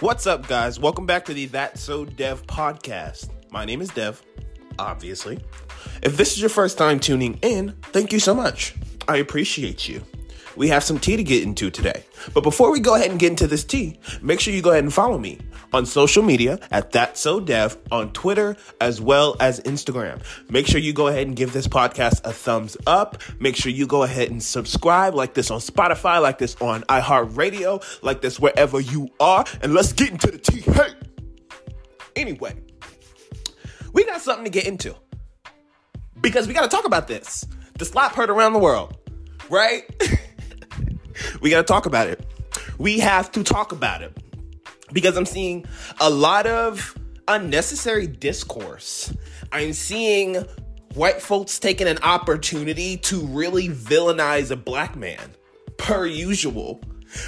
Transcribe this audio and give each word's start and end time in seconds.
What's 0.00 0.26
up, 0.26 0.46
guys? 0.46 0.78
Welcome 0.78 1.06
back 1.06 1.24
to 1.24 1.32
the 1.32 1.46
That 1.46 1.78
So 1.78 2.04
Dev 2.04 2.46
podcast. 2.46 3.30
My 3.50 3.64
name 3.64 3.80
is 3.80 3.88
Dev, 3.88 4.22
obviously. 4.78 5.38
If 6.02 6.18
this 6.18 6.32
is 6.32 6.40
your 6.40 6.50
first 6.50 6.76
time 6.76 7.00
tuning 7.00 7.38
in, 7.40 7.74
thank 7.80 8.12
you 8.12 8.20
so 8.20 8.34
much. 8.34 8.74
I 9.08 9.16
appreciate 9.16 9.88
you. 9.88 10.02
We 10.56 10.68
have 10.68 10.82
some 10.82 10.98
tea 10.98 11.16
to 11.16 11.22
get 11.22 11.42
into 11.42 11.70
today. 11.70 12.04
But 12.34 12.42
before 12.42 12.72
we 12.72 12.80
go 12.80 12.94
ahead 12.94 13.10
and 13.10 13.20
get 13.20 13.30
into 13.30 13.46
this 13.46 13.62
tea, 13.62 13.98
make 14.22 14.40
sure 14.40 14.52
you 14.54 14.62
go 14.62 14.70
ahead 14.70 14.84
and 14.84 14.92
follow 14.92 15.18
me 15.18 15.38
on 15.72 15.86
social 15.86 16.22
media 16.22 16.58
at 16.70 16.92
That 16.92 17.18
So 17.18 17.40
Dev 17.40 17.76
on 17.90 18.12
Twitter 18.12 18.56
as 18.80 19.00
well 19.00 19.36
as 19.38 19.60
Instagram. 19.60 20.22
Make 20.48 20.66
sure 20.66 20.80
you 20.80 20.92
go 20.92 21.08
ahead 21.08 21.26
and 21.26 21.36
give 21.36 21.52
this 21.52 21.68
podcast 21.68 22.24
a 22.24 22.32
thumbs 22.32 22.76
up. 22.86 23.22
Make 23.38 23.56
sure 23.56 23.70
you 23.70 23.86
go 23.86 24.02
ahead 24.02 24.30
and 24.30 24.42
subscribe 24.42 25.14
like 25.14 25.34
this 25.34 25.50
on 25.50 25.60
Spotify, 25.60 26.22
like 26.22 26.38
this 26.38 26.56
on 26.60 26.82
iHeartRadio, 26.84 28.02
like 28.02 28.22
this 28.22 28.40
wherever 28.40 28.80
you 28.80 29.10
are. 29.20 29.44
And 29.62 29.74
let's 29.74 29.92
get 29.92 30.10
into 30.10 30.30
the 30.30 30.38
tea. 30.38 30.60
Hey! 30.60 30.94
Anyway, 32.16 32.54
we 33.92 34.04
got 34.04 34.22
something 34.22 34.44
to 34.44 34.50
get 34.50 34.66
into 34.66 34.94
because 36.20 36.48
we 36.48 36.54
got 36.54 36.62
to 36.62 36.68
talk 36.68 36.86
about 36.86 37.08
this. 37.08 37.46
The 37.78 37.84
slap 37.84 38.14
heard 38.14 38.30
around 38.30 38.54
the 38.54 38.58
world, 38.58 38.96
right? 39.50 39.84
we 41.40 41.50
got 41.50 41.58
to 41.58 41.72
talk 41.72 41.86
about 41.86 42.08
it. 42.08 42.24
We 42.78 42.98
have 43.00 43.30
to 43.32 43.42
talk 43.42 43.72
about 43.72 44.02
it 44.02 44.16
because 44.92 45.16
I'm 45.16 45.26
seeing 45.26 45.64
a 46.00 46.10
lot 46.10 46.46
of 46.46 46.96
unnecessary 47.28 48.06
discourse. 48.06 49.12
I'm 49.52 49.72
seeing 49.72 50.44
white 50.94 51.20
folks 51.20 51.58
taking 51.58 51.86
an 51.86 51.98
opportunity 52.02 52.96
to 52.96 53.20
really 53.26 53.68
villainize 53.68 54.50
a 54.50 54.56
black 54.56 54.96
man, 54.96 55.34
per 55.76 56.06
usual. 56.06 56.80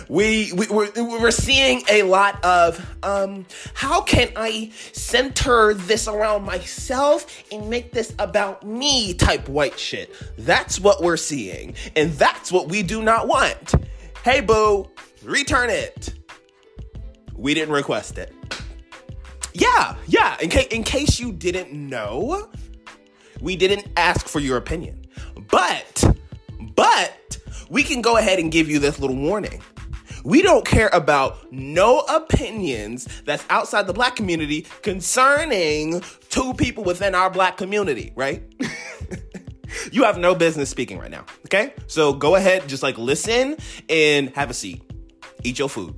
We, 0.08 0.52
we 0.52 0.66
we're, 0.68 0.90
we're 0.96 1.30
seeing 1.30 1.82
a 1.88 2.02
lot 2.02 2.44
of 2.44 2.84
um 3.02 3.46
how 3.74 4.00
can 4.02 4.32
I 4.36 4.70
center 4.92 5.74
this 5.74 6.08
around 6.08 6.44
myself 6.44 7.42
and 7.52 7.68
make 7.68 7.92
this 7.92 8.14
about 8.18 8.64
me 8.66 9.14
type 9.14 9.48
white 9.48 9.78
shit. 9.78 10.14
That's 10.38 10.80
what 10.80 11.02
we're 11.02 11.16
seeing 11.16 11.74
and 11.96 12.12
that's 12.12 12.50
what 12.52 12.68
we 12.68 12.82
do 12.82 13.02
not 13.02 13.28
want. 13.28 13.74
Hey 14.24 14.40
boo, 14.40 14.88
return 15.22 15.70
it. 15.70 16.14
We 17.34 17.54
didn't 17.54 17.74
request 17.74 18.18
it. 18.18 18.32
Yeah, 19.54 19.96
yeah. 20.06 20.36
In, 20.40 20.50
ca- 20.50 20.68
in 20.70 20.84
case 20.84 21.18
you 21.18 21.32
didn't 21.32 21.72
know, 21.72 22.50
we 23.40 23.56
didn't 23.56 23.86
ask 23.96 24.26
for 24.28 24.40
your 24.40 24.56
opinion. 24.56 25.06
But, 25.50 26.04
but, 26.74 27.38
we 27.70 27.82
can 27.82 28.00
go 28.02 28.16
ahead 28.16 28.38
and 28.38 28.50
give 28.52 28.68
you 28.68 28.78
this 28.78 28.98
little 28.98 29.16
warning. 29.16 29.60
We 30.28 30.42
don't 30.42 30.62
care 30.62 30.90
about 30.92 31.50
no 31.50 32.00
opinions 32.00 33.08
that's 33.24 33.42
outside 33.48 33.86
the 33.86 33.94
black 33.94 34.14
community 34.14 34.66
concerning 34.82 36.02
two 36.28 36.52
people 36.52 36.84
within 36.84 37.14
our 37.14 37.30
black 37.30 37.56
community, 37.56 38.12
right? 38.14 38.42
you 39.90 40.04
have 40.04 40.18
no 40.18 40.34
business 40.34 40.68
speaking 40.68 40.98
right 40.98 41.10
now, 41.10 41.24
okay? 41.46 41.72
So 41.86 42.12
go 42.12 42.34
ahead, 42.34 42.68
just 42.68 42.82
like 42.82 42.98
listen 42.98 43.56
and 43.88 44.28
have 44.36 44.50
a 44.50 44.54
seat. 44.54 44.82
Eat 45.44 45.58
your 45.58 45.70
food. 45.70 45.94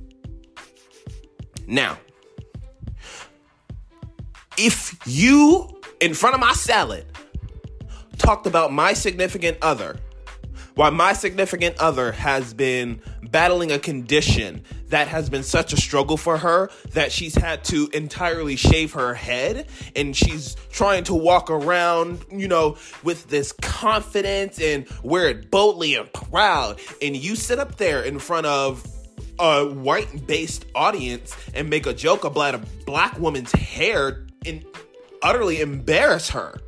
Now, 1.67 1.97
if 4.57 4.97
you, 5.05 5.81
in 5.99 6.13
front 6.13 6.35
of 6.35 6.39
my 6.39 6.53
salad, 6.53 7.05
talked 8.17 8.47
about 8.47 8.71
my 8.71 8.93
significant 8.93 9.57
other, 9.61 9.97
why 10.81 10.89
my 10.89 11.13
significant 11.13 11.77
other 11.77 12.11
has 12.11 12.55
been 12.55 12.99
battling 13.29 13.71
a 13.71 13.77
condition 13.77 14.63
that 14.87 15.07
has 15.07 15.29
been 15.29 15.43
such 15.43 15.73
a 15.73 15.77
struggle 15.77 16.17
for 16.17 16.39
her 16.39 16.71
that 16.93 17.11
she's 17.11 17.35
had 17.35 17.63
to 17.63 17.87
entirely 17.93 18.55
shave 18.55 18.93
her 18.93 19.13
head 19.13 19.67
and 19.95 20.17
she's 20.17 20.55
trying 20.71 21.03
to 21.03 21.13
walk 21.13 21.51
around, 21.51 22.25
you 22.31 22.47
know, 22.47 22.75
with 23.03 23.27
this 23.27 23.51
confidence 23.61 24.59
and 24.59 24.87
wear 25.03 25.29
it 25.29 25.51
boldly 25.51 25.93
and 25.93 26.11
proud. 26.13 26.79
And 26.99 27.15
you 27.15 27.35
sit 27.35 27.59
up 27.59 27.75
there 27.75 28.01
in 28.01 28.17
front 28.17 28.47
of 28.47 28.83
a 29.37 29.67
white 29.67 30.25
based 30.25 30.65
audience 30.73 31.37
and 31.53 31.69
make 31.69 31.85
a 31.85 31.93
joke 31.93 32.23
about 32.23 32.55
a 32.55 32.61
black 32.87 33.19
woman's 33.19 33.51
hair 33.51 34.25
and 34.47 34.65
utterly 35.21 35.61
embarrass 35.61 36.31
her 36.31 36.59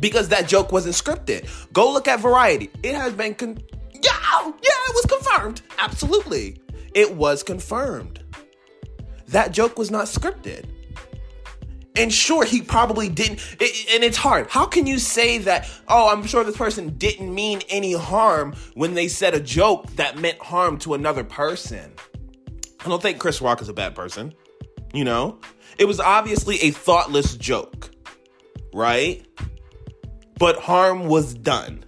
because 0.00 0.28
that 0.28 0.48
joke 0.48 0.72
wasn't 0.72 0.94
scripted. 0.94 1.48
Go 1.72 1.92
look 1.92 2.08
at 2.08 2.20
Variety. 2.20 2.70
It 2.82 2.94
has 2.94 3.12
been 3.12 3.34
con- 3.34 3.58
yeah, 3.92 4.42
yeah, 4.44 4.50
it 4.62 4.94
was 4.94 5.06
confirmed. 5.06 5.62
Absolutely. 5.78 6.60
It 6.94 7.14
was 7.14 7.42
confirmed. 7.42 8.22
That 9.28 9.52
joke 9.52 9.78
was 9.78 9.90
not 9.90 10.06
scripted. 10.06 10.66
And 11.96 12.12
sure, 12.12 12.44
he 12.44 12.60
probably 12.60 13.08
didn't. 13.08 13.40
It, 13.58 13.94
and 13.94 14.04
it's 14.04 14.18
hard. 14.18 14.48
How 14.50 14.66
can 14.66 14.86
you 14.86 14.98
say 14.98 15.38
that, 15.38 15.68
oh, 15.88 16.10
I'm 16.10 16.26
sure 16.26 16.44
this 16.44 16.56
person 16.56 16.90
didn't 16.98 17.34
mean 17.34 17.62
any 17.70 17.94
harm 17.94 18.54
when 18.74 18.94
they 18.94 19.08
said 19.08 19.34
a 19.34 19.40
joke 19.40 19.90
that 19.96 20.18
meant 20.18 20.38
harm 20.38 20.78
to 20.80 20.94
another 20.94 21.24
person? 21.24 21.92
I 22.84 22.88
don't 22.88 23.00
think 23.00 23.18
Chris 23.18 23.40
Rock 23.40 23.62
is 23.62 23.68
a 23.68 23.72
bad 23.72 23.94
person. 23.94 24.34
You 24.92 25.04
know? 25.04 25.40
It 25.78 25.86
was 25.86 26.00
obviously 26.00 26.60
a 26.62 26.70
thoughtless 26.70 27.34
joke, 27.36 27.90
right? 28.72 29.26
But 30.38 30.56
harm 30.56 31.06
was 31.06 31.34
done. 31.34 31.84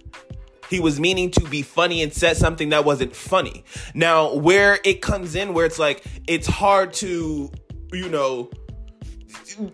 He 0.69 0.79
was 0.79 0.99
meaning 0.99 1.31
to 1.31 1.41
be 1.45 1.63
funny 1.63 2.03
and 2.03 2.13
said 2.13 2.37
something 2.37 2.69
that 2.69 2.85
wasn't 2.85 3.15
funny. 3.15 3.65
Now, 3.95 4.35
where 4.35 4.79
it 4.83 5.01
comes 5.01 5.33
in, 5.35 5.53
where 5.53 5.65
it's 5.65 5.79
like, 5.79 6.03
it's 6.27 6.45
hard 6.45 6.93
to, 6.95 7.51
you 7.91 8.09
know, 8.09 8.51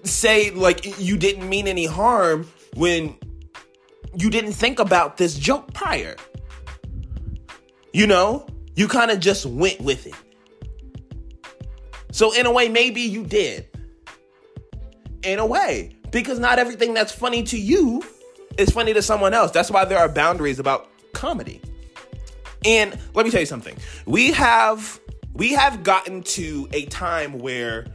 say 0.03 0.51
like 0.51 0.99
you 0.99 1.17
didn't 1.17 1.47
mean 1.47 1.67
any 1.67 1.85
harm 1.85 2.47
when 2.75 3.17
you 4.17 4.29
didn't 4.29 4.53
think 4.53 4.79
about 4.79 5.17
this 5.17 5.37
joke 5.37 5.73
prior. 5.73 6.15
You 7.93 8.07
know, 8.07 8.47
you 8.75 8.87
kind 8.87 9.11
of 9.11 9.19
just 9.19 9.45
went 9.45 9.81
with 9.81 10.07
it. 10.07 10.15
So, 12.11 12.33
in 12.33 12.45
a 12.45 12.51
way, 12.51 12.69
maybe 12.69 13.01
you 13.01 13.25
did. 13.25 13.67
In 15.23 15.39
a 15.39 15.45
way, 15.45 15.95
because 16.11 16.39
not 16.39 16.59
everything 16.59 16.93
that's 16.93 17.11
funny 17.11 17.43
to 17.43 17.59
you 17.59 18.03
is 18.57 18.69
funny 18.71 18.93
to 18.93 19.01
someone 19.01 19.33
else. 19.33 19.51
That's 19.51 19.71
why 19.71 19.85
there 19.85 19.99
are 19.99 20.09
boundaries 20.09 20.59
about 20.59 20.89
comedy. 21.13 21.61
And 22.65 22.97
let 23.13 23.25
me 23.25 23.31
tell 23.31 23.39
you 23.39 23.45
something. 23.45 23.77
We 24.05 24.31
have 24.31 24.99
we 25.33 25.53
have 25.53 25.83
gotten 25.83 26.23
to 26.23 26.67
a 26.71 26.85
time 26.85 27.39
where 27.39 27.87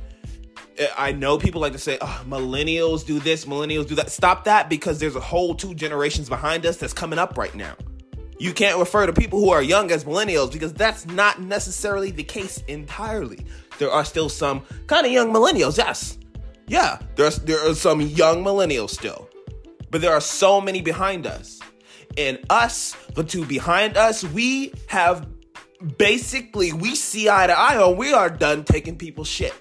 uh, 0.79 0.87
I 0.97 1.13
know 1.13 1.39
people 1.39 1.61
like 1.61 1.73
to 1.73 1.79
say, 1.79 1.99
oh, 2.01 2.25
millennials 2.27 3.05
do 3.05 3.19
this, 3.19 3.47
millennials 3.47 3.89
do 3.89 3.95
that. 3.97 4.11
Stop 4.11 4.45
that 4.45 4.69
because 4.69 5.01
there's 5.01 5.17
a 5.17 5.21
whole 5.21 5.55
two 5.55 5.75
generations 5.75 6.29
behind 6.29 6.67
us 6.67 6.77
that's 6.77 6.93
coming 6.93 7.19
up 7.19 7.37
right 7.37 7.55
now. 7.55 7.75
You 8.39 8.53
can't 8.53 8.79
refer 8.79 9.05
to 9.07 9.13
people 9.13 9.39
who 9.39 9.51
are 9.51 9.63
young 9.63 9.91
as 9.91 10.05
millennials 10.05 10.53
because 10.53 10.73
that's 10.73 11.07
not 11.07 11.43
necessarily 11.43 12.11
the 12.11 12.25
case 12.25 12.63
entirely. 12.69 13.45
There 13.79 13.91
are 13.91 14.05
still 14.05 14.29
some 14.29 14.63
kind 14.87 15.05
of 15.05 15.13
young 15.13 15.33
millennials, 15.33 15.77
yes. 15.77 16.19
Yeah, 16.67 16.99
there's 17.17 17.39
there 17.41 17.69
are 17.69 17.75
some 17.75 18.01
young 18.01 18.45
millennials 18.45 18.91
still. 18.91 19.30
But 19.91 20.01
there 20.01 20.13
are 20.13 20.21
so 20.21 20.61
many 20.61 20.81
behind 20.81 21.27
us. 21.27 21.61
And 22.17 22.39
us, 22.51 22.97
the 23.15 23.25
two 23.25 23.45
behind 23.45 23.97
us, 23.97 24.25
we 24.25 24.73
have 24.89 25.27
basically 25.97 26.73
we 26.73 26.95
see 26.95 27.29
eye 27.29 27.47
to 27.47 27.59
eye 27.59 27.77
on 27.79 27.97
we 27.97 28.13
are 28.13 28.29
done 28.29 28.65
taking 28.65 28.97
people's 28.97 29.29
shit. 29.29 29.55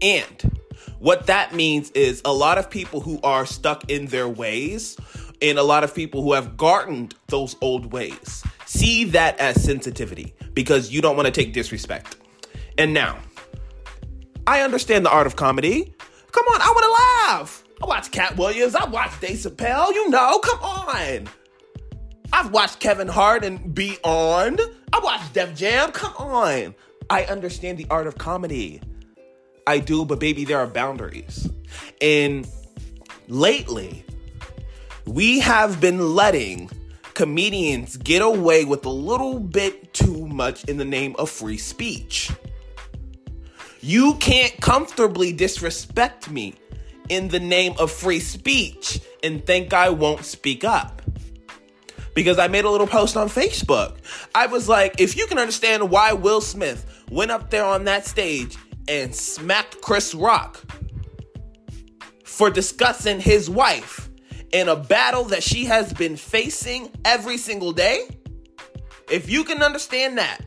And 0.00 0.60
what 0.98 1.26
that 1.26 1.54
means 1.54 1.90
is 1.90 2.22
a 2.24 2.32
lot 2.32 2.58
of 2.58 2.70
people 2.70 3.00
who 3.00 3.20
are 3.22 3.44
stuck 3.44 3.90
in 3.90 4.06
their 4.06 4.28
ways 4.28 4.96
and 5.42 5.58
a 5.58 5.62
lot 5.62 5.84
of 5.84 5.94
people 5.94 6.22
who 6.22 6.32
have 6.32 6.56
garnered 6.56 7.14
those 7.28 7.56
old 7.60 7.92
ways 7.92 8.42
see 8.66 9.04
that 9.04 9.38
as 9.38 9.62
sensitivity 9.62 10.34
because 10.54 10.90
you 10.90 11.00
don't 11.02 11.16
want 11.16 11.26
to 11.26 11.32
take 11.32 11.52
disrespect. 11.52 12.16
And 12.78 12.94
now, 12.94 13.18
I 14.46 14.62
understand 14.62 15.04
the 15.04 15.10
art 15.10 15.26
of 15.26 15.36
comedy. 15.36 15.94
Come 16.32 16.46
on, 16.46 16.60
I 16.60 16.68
want 16.68 16.84
to 16.84 16.92
laugh. 16.92 17.64
I 17.82 17.86
watch 17.86 18.10
Katt 18.10 18.36
Williams. 18.36 18.74
I 18.74 18.84
watch 18.88 19.18
Dave 19.20 19.38
Chappelle. 19.38 19.94
You 19.94 20.10
know, 20.10 20.38
come 20.40 20.60
on. 20.60 21.28
I've 22.32 22.52
watched 22.52 22.78
Kevin 22.80 23.08
Hart 23.08 23.44
and 23.44 23.74
Beyond. 23.74 24.60
I 24.92 24.98
watched 25.00 25.32
Def 25.32 25.54
Jam. 25.54 25.90
Come 25.92 26.14
on. 26.16 26.74
I 27.08 27.24
understand 27.24 27.78
the 27.78 27.86
art 27.90 28.06
of 28.06 28.18
comedy. 28.18 28.80
I 29.66 29.78
do, 29.78 30.04
but 30.04 30.20
baby, 30.20 30.44
there 30.44 30.58
are 30.58 30.66
boundaries. 30.66 31.48
And 32.00 32.48
lately, 33.28 34.04
we 35.06 35.40
have 35.40 35.80
been 35.80 36.14
letting 36.14 36.70
comedians 37.14 37.96
get 37.96 38.22
away 38.22 38.64
with 38.64 38.84
a 38.84 38.90
little 38.90 39.40
bit 39.40 39.92
too 39.92 40.26
much 40.28 40.64
in 40.64 40.76
the 40.76 40.84
name 40.84 41.16
of 41.18 41.28
free 41.28 41.58
speech. 41.58 42.30
You 43.80 44.14
can't 44.16 44.58
comfortably 44.60 45.32
disrespect 45.32 46.30
me 46.30 46.54
in 47.10 47.28
the 47.28 47.40
name 47.40 47.74
of 47.78 47.90
free 47.90 48.20
speech 48.20 49.00
and 49.22 49.44
think 49.44 49.74
I 49.74 49.90
won't 49.90 50.24
speak 50.24 50.64
up. 50.64 51.02
because 52.14 52.38
I 52.38 52.48
made 52.48 52.64
a 52.64 52.70
little 52.70 52.86
post 52.88 53.16
on 53.16 53.28
Facebook. 53.28 53.96
I 54.34 54.46
was 54.46 54.68
like, 54.68 55.00
if 55.00 55.16
you 55.16 55.26
can 55.26 55.38
understand 55.38 55.90
why 55.90 56.12
Will 56.12 56.40
Smith 56.40 57.04
went 57.10 57.30
up 57.30 57.50
there 57.50 57.64
on 57.64 57.84
that 57.84 58.06
stage 58.06 58.56
and 58.88 59.14
smacked 59.14 59.80
Chris 59.80 60.14
Rock 60.14 60.60
for 62.24 62.50
discussing 62.50 63.20
his 63.20 63.48
wife 63.48 64.10
in 64.52 64.68
a 64.68 64.76
battle 64.76 65.24
that 65.24 65.42
she 65.42 65.64
has 65.66 65.92
been 65.92 66.16
facing 66.16 66.90
every 67.04 67.36
single 67.38 67.72
day, 67.72 68.08
if 69.08 69.30
you 69.30 69.44
can 69.44 69.62
understand 69.62 70.18
that, 70.18 70.40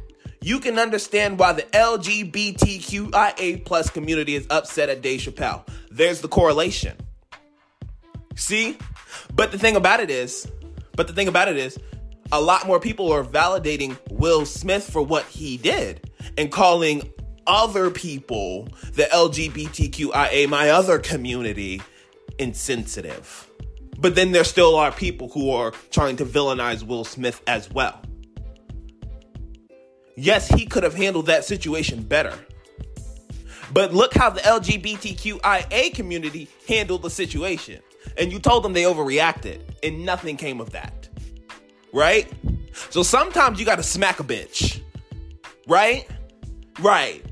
you 0.44 0.60
can 0.60 0.78
understand 0.78 1.40
why 1.40 1.54
the 1.54 1.62
LGBTQIA 1.62 3.64
plus 3.64 3.90
community 3.90 4.36
is 4.36 4.46
upset 4.50 4.90
at 4.90 5.02
Dave 5.02 5.22
Chappelle. 5.22 5.66
There's 5.90 6.20
the 6.20 6.28
correlation. 6.28 6.98
See? 8.36 8.78
But 9.34 9.54
the 9.54 9.58
thing 9.58 9.78
about 9.78 10.02
it 10.02 10.10
is, 10.10 10.52
but 10.98 11.08
the 11.08 11.14
thing 11.14 11.30
about 11.30 11.48
it 11.48 11.56
is, 11.56 11.80
a 12.34 12.42
lot 12.42 12.68
more 12.68 12.80
people 12.80 13.12
are 13.14 13.24
validating 13.24 13.98
Will 14.12 14.46
Smith 14.46 14.90
for 14.90 15.02
what 15.02 15.24
he 15.26 15.56
did 15.56 16.12
and 16.38 16.52
calling 16.52 17.10
other 17.48 17.90
people, 17.90 18.68
the 18.94 19.04
LGBTQIA, 19.04 20.50
my 20.50 20.72
other 20.72 21.00
community, 21.00 21.82
insensitive. 22.38 23.50
But 23.98 24.16
then 24.16 24.34
there 24.34 24.44
still 24.44 24.76
are 24.76 24.92
people 24.92 25.30
who 25.30 25.52
are 25.52 25.72
trying 25.92 26.18
to 26.18 26.26
villainize 26.26 26.84
Will 26.84 27.06
Smith 27.06 27.42
as 27.48 27.72
well. 27.72 28.02
Yes, 30.16 30.48
he 30.48 30.66
could 30.66 30.84
have 30.84 30.94
handled 30.94 31.26
that 31.28 31.44
situation 31.44 32.04
better. 32.04 32.34
But 33.72 33.94
look 33.94 34.14
how 34.14 34.30
the 34.30 34.42
LGBTQIA 34.42 35.94
community 35.96 36.48
handled 36.68 37.02
the 37.02 37.10
situation. 37.10 37.82
And 38.18 38.32
you 38.32 38.40
told 38.40 38.64
them 38.64 38.74
they 38.74 38.84
overreacted, 38.84 39.62
and 39.82 40.06
nothing 40.06 40.38
came 40.38 40.62
of 40.62 40.72
that. 40.72 41.10
Right? 41.92 42.32
So 42.90 43.02
sometimes 43.02 43.60
you 43.60 43.66
gotta 43.66 43.84
smack 43.84 44.20
a 44.20 44.24
bitch. 44.24 44.82
Right? 45.68 46.08
Right. 46.80 47.24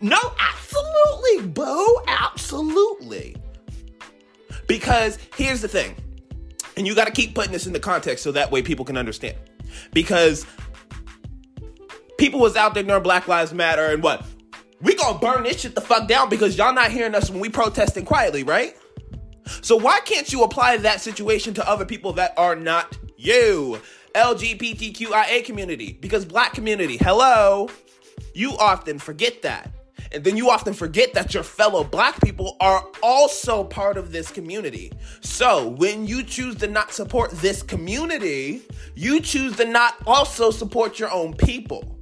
No, 0.00 0.18
absolutely, 0.38 1.48
boo. 1.48 1.98
Absolutely. 2.08 3.36
Because 4.66 5.18
here's 5.36 5.60
the 5.60 5.68
thing, 5.68 5.94
and 6.76 6.86
you 6.86 6.94
gotta 6.94 7.10
keep 7.10 7.34
putting 7.34 7.52
this 7.52 7.66
in 7.66 7.72
the 7.72 7.80
context 7.80 8.24
so 8.24 8.32
that 8.32 8.50
way 8.50 8.62
people 8.62 8.84
can 8.84 8.96
understand. 8.96 9.36
Because 9.92 10.44
people 12.22 12.38
was 12.38 12.54
out 12.54 12.72
there 12.72 12.84
during 12.84 13.02
Black 13.02 13.26
Lives 13.26 13.52
Matter 13.52 13.86
and 13.86 14.00
what? 14.00 14.24
We 14.80 14.94
gonna 14.94 15.18
burn 15.18 15.42
this 15.42 15.60
shit 15.60 15.74
the 15.74 15.80
fuck 15.80 16.06
down 16.06 16.28
because 16.28 16.56
y'all 16.56 16.72
not 16.72 16.92
hearing 16.92 17.16
us 17.16 17.28
when 17.28 17.40
we 17.40 17.48
protesting 17.48 18.04
quietly, 18.04 18.44
right? 18.44 18.76
So 19.60 19.74
why 19.74 19.98
can't 20.04 20.32
you 20.32 20.44
apply 20.44 20.76
that 20.76 21.00
situation 21.00 21.52
to 21.54 21.68
other 21.68 21.84
people 21.84 22.12
that 22.12 22.32
are 22.38 22.54
not 22.54 22.96
you? 23.16 23.80
LGBTQIA 24.14 25.44
community, 25.44 25.98
because 26.00 26.24
black 26.24 26.54
community, 26.54 26.96
hello, 26.96 27.68
you 28.34 28.56
often 28.56 29.00
forget 29.00 29.42
that. 29.42 29.72
And 30.12 30.22
then 30.22 30.36
you 30.36 30.48
often 30.48 30.74
forget 30.74 31.14
that 31.14 31.34
your 31.34 31.42
fellow 31.42 31.82
black 31.82 32.20
people 32.20 32.56
are 32.60 32.86
also 33.02 33.64
part 33.64 33.96
of 33.96 34.12
this 34.12 34.30
community. 34.30 34.92
So 35.22 35.70
when 35.70 36.06
you 36.06 36.22
choose 36.22 36.54
to 36.56 36.68
not 36.68 36.92
support 36.92 37.32
this 37.32 37.64
community, 37.64 38.62
you 38.94 39.18
choose 39.18 39.56
to 39.56 39.64
not 39.64 39.96
also 40.06 40.52
support 40.52 41.00
your 41.00 41.10
own 41.10 41.34
people. 41.34 41.98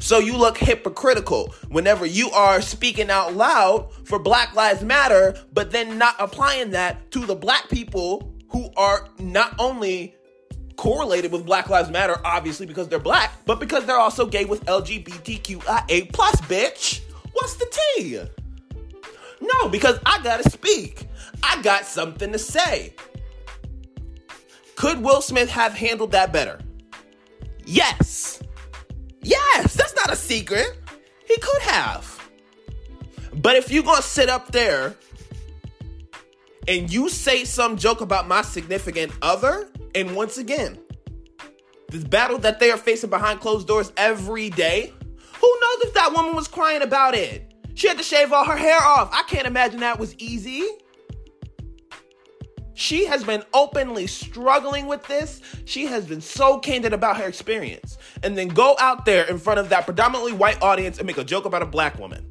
So 0.00 0.18
you 0.18 0.36
look 0.36 0.56
hypocritical 0.56 1.54
whenever 1.68 2.06
you 2.06 2.30
are 2.30 2.62
speaking 2.62 3.10
out 3.10 3.34
loud 3.34 3.92
for 4.06 4.18
Black 4.18 4.54
Lives 4.54 4.82
Matter, 4.82 5.36
but 5.52 5.70
then 5.70 5.98
not 5.98 6.16
applying 6.18 6.70
that 6.70 7.10
to 7.12 7.20
the 7.20 7.36
black 7.36 7.68
people 7.68 8.32
who 8.48 8.70
are 8.76 9.08
not 9.18 9.54
only 9.58 10.14
correlated 10.76 11.30
with 11.30 11.44
Black 11.44 11.68
Lives 11.68 11.90
Matter, 11.90 12.16
obviously 12.24 12.64
because 12.64 12.88
they're 12.88 12.98
black, 12.98 13.32
but 13.44 13.60
because 13.60 13.84
they're 13.84 13.98
also 13.98 14.24
gay 14.24 14.46
with 14.46 14.64
LGBTQIA 14.64 16.10
plus, 16.12 16.40
bitch. 16.42 17.02
What's 17.34 17.56
the 17.56 17.66
tea? 17.70 18.22
No, 19.42 19.68
because 19.68 19.98
I 20.06 20.22
gotta 20.22 20.48
speak. 20.48 21.06
I 21.42 21.60
got 21.60 21.84
something 21.84 22.32
to 22.32 22.38
say. 22.38 22.94
Could 24.76 25.02
Will 25.02 25.20
Smith 25.20 25.50
have 25.50 25.74
handled 25.74 26.12
that 26.12 26.32
better? 26.32 26.58
Yes. 27.66 28.42
Yes, 29.22 29.74
that's 29.74 29.94
not 29.94 30.10
a 30.10 30.16
secret. 30.16 30.78
He 31.26 31.36
could 31.36 31.62
have. 31.62 32.30
But 33.34 33.56
if 33.56 33.70
you're 33.70 33.82
gonna 33.82 34.02
sit 34.02 34.28
up 34.28 34.50
there 34.52 34.96
and 36.66 36.92
you 36.92 37.08
say 37.08 37.44
some 37.44 37.76
joke 37.76 38.00
about 38.00 38.28
my 38.28 38.42
significant 38.42 39.12
other, 39.22 39.68
and 39.94 40.14
once 40.16 40.38
again, 40.38 40.78
this 41.88 42.04
battle 42.04 42.38
that 42.38 42.60
they 42.60 42.70
are 42.70 42.76
facing 42.76 43.10
behind 43.10 43.40
closed 43.40 43.66
doors 43.66 43.92
every 43.96 44.50
day, 44.50 44.92
who 45.40 45.58
knows 45.60 45.84
if 45.84 45.94
that 45.94 46.12
woman 46.14 46.34
was 46.34 46.48
crying 46.48 46.82
about 46.82 47.14
it? 47.14 47.52
She 47.74 47.88
had 47.88 47.98
to 47.98 48.04
shave 48.04 48.32
all 48.32 48.44
her 48.44 48.56
hair 48.56 48.80
off. 48.80 49.10
I 49.12 49.22
can't 49.22 49.46
imagine 49.46 49.80
that 49.80 49.98
was 49.98 50.14
easy. 50.16 50.66
She 52.80 53.04
has 53.04 53.22
been 53.22 53.44
openly 53.52 54.06
struggling 54.06 54.86
with 54.86 55.06
this. 55.06 55.42
She 55.66 55.84
has 55.84 56.06
been 56.06 56.22
so 56.22 56.58
candid 56.58 56.94
about 56.94 57.18
her 57.18 57.28
experience. 57.28 57.98
And 58.22 58.38
then 58.38 58.48
go 58.48 58.74
out 58.78 59.04
there 59.04 59.24
in 59.24 59.36
front 59.36 59.60
of 59.60 59.68
that 59.68 59.84
predominantly 59.84 60.32
white 60.32 60.62
audience 60.62 60.96
and 60.96 61.06
make 61.06 61.18
a 61.18 61.24
joke 61.24 61.44
about 61.44 61.60
a 61.60 61.66
black 61.66 61.98
woman. 61.98 62.26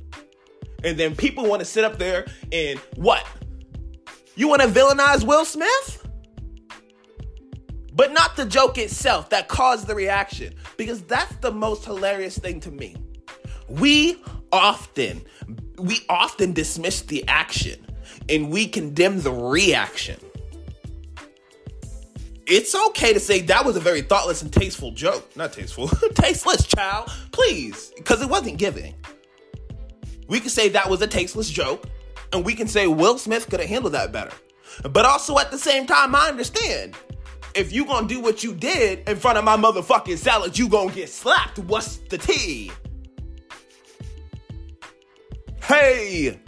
And 0.84 0.98
then 0.98 1.16
people 1.16 1.46
want 1.46 1.60
to 1.60 1.66
sit 1.66 1.84
up 1.84 2.00
there 2.00 2.26
and 2.52 2.80
what? 2.96 3.24
You 4.36 4.48
want 4.48 4.64
to 4.64 4.68
villainize 4.68 5.24
Will 5.24 5.46
Smith? 5.46 6.08
But 7.94 8.12
not 8.12 8.36
the 8.36 8.46
joke 8.46 8.80
itself 8.80 9.30
that 9.30 9.50
caused 9.50 9.86
the 9.86 9.94
reaction. 9.94 10.56
Because 10.78 11.04
that's 11.04 11.36
the 11.36 11.52
most 11.52 11.86
hilarious 11.86 12.40
thing 12.40 12.60
to 12.62 12.72
me. 12.72 12.96
We 13.68 14.20
often, 14.52 15.22
we 15.78 16.00
often 16.10 16.54
dismiss 16.54 17.04
the 17.04 17.24
action 17.28 17.86
and 18.28 18.50
we 18.50 18.68
condemn 18.68 19.22
the 19.22 19.32
reaction 19.32 20.20
it's 22.50 22.74
okay 22.74 23.14
to 23.14 23.20
say 23.20 23.42
that 23.42 23.64
was 23.64 23.76
a 23.76 23.80
very 23.80 24.02
thoughtless 24.02 24.42
and 24.42 24.52
tasteful 24.52 24.92
joke. 24.92 25.36
Not 25.36 25.54
tasteful, 25.54 25.88
tasteless, 26.16 26.66
child. 26.66 27.10
Please, 27.32 27.94
because 27.96 28.22
it 28.22 28.30
wasn't 28.30 28.58
giving. 28.58 28.96
We 30.28 30.40
can 30.40 30.50
say 30.50 30.70
that 30.70 30.90
was 30.90 31.02
a 31.02 31.08
tasteless 31.08 31.50
joke, 31.50 31.86
and 32.34 32.44
we 32.44 32.56
can 32.56 32.68
say 32.68 32.88
Will 32.88 33.18
Smith 33.18 33.50
could 33.50 33.60
have 33.60 33.70
handled 33.70 33.94
that 33.94 34.12
better. 34.12 34.32
But 34.84 35.06
also 35.06 35.38
at 35.38 35.52
the 35.52 35.58
same 35.58 35.86
time, 35.86 36.16
I 36.16 36.28
understand. 36.28 36.96
If 37.56 37.72
you 37.72 37.86
gonna 37.86 38.08
do 38.08 38.20
what 38.20 38.44
you 38.44 38.54
did 38.54 39.08
in 39.08 39.18
front 39.18 39.38
of 39.38 39.44
my 39.44 39.58
motherfucking 39.58 40.18
salad, 40.18 40.58
you 40.58 40.70
gonna 40.70 40.92
get 40.92 41.10
slapped. 41.10 41.60
What's 41.60 41.98
the 41.98 42.18
tea? 42.18 42.72
Hey! 45.64 46.40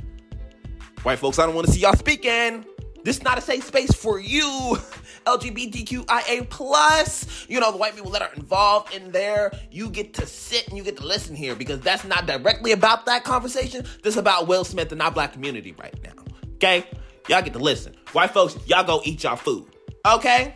White 1.03 1.19
folks, 1.19 1.39
I 1.39 1.45
don't 1.45 1.55
wanna 1.55 1.67
see 1.67 1.79
y'all 1.79 1.95
speaking. 1.95 2.65
This 3.03 3.17
is 3.17 3.23
not 3.23 3.37
a 3.37 3.41
safe 3.41 3.65
space 3.65 3.93
for 3.93 4.19
you. 4.19 4.77
LGBTQIA 5.25 6.49
plus, 6.49 7.45
you 7.49 7.59
know, 7.59 7.71
the 7.71 7.77
white 7.77 7.95
people 7.95 8.11
that 8.11 8.21
are 8.21 8.33
involved 8.35 8.93
in 8.93 9.11
there, 9.11 9.51
you 9.69 9.89
get 9.89 10.13
to 10.15 10.25
sit 10.25 10.67
and 10.67 10.77
you 10.77 10.83
get 10.83 10.97
to 10.97 11.05
listen 11.05 11.35
here 11.35 11.55
because 11.55 11.79
that's 11.81 12.03
not 12.03 12.25
directly 12.25 12.71
about 12.71 13.05
that 13.05 13.23
conversation. 13.23 13.85
This 14.03 14.15
is 14.15 14.17
about 14.17 14.47
Will 14.47 14.63
Smith 14.63 14.91
and 14.91 15.01
our 15.01 15.11
black 15.11 15.33
community 15.33 15.73
right 15.73 15.95
now. 16.03 16.23
Okay? 16.55 16.85
Y'all 17.27 17.41
get 17.41 17.53
to 17.53 17.59
listen. 17.59 17.95
White 18.13 18.31
folks, 18.31 18.57
y'all 18.67 18.83
go 18.83 19.01
eat 19.03 19.23
y'all 19.23 19.35
food. 19.35 19.67
Okay? 20.05 20.55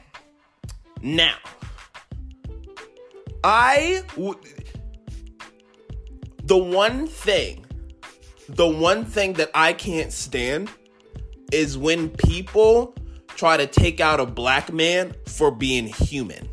Now, 1.01 1.35
I 3.43 4.03
w- 4.15 4.39
the 6.43 6.57
one 6.57 7.07
thing, 7.07 7.65
the 8.49 8.67
one 8.67 9.05
thing 9.05 9.33
that 9.33 9.51
I 9.53 9.73
can't 9.73 10.11
stand 10.11 10.69
is 11.51 11.77
when 11.77 12.09
people 12.09 12.95
try 13.35 13.57
to 13.57 13.67
take 13.67 13.99
out 13.99 14.19
a 14.19 14.25
black 14.25 14.71
man 14.71 15.13
for 15.27 15.51
being 15.51 15.87
human. 15.87 16.49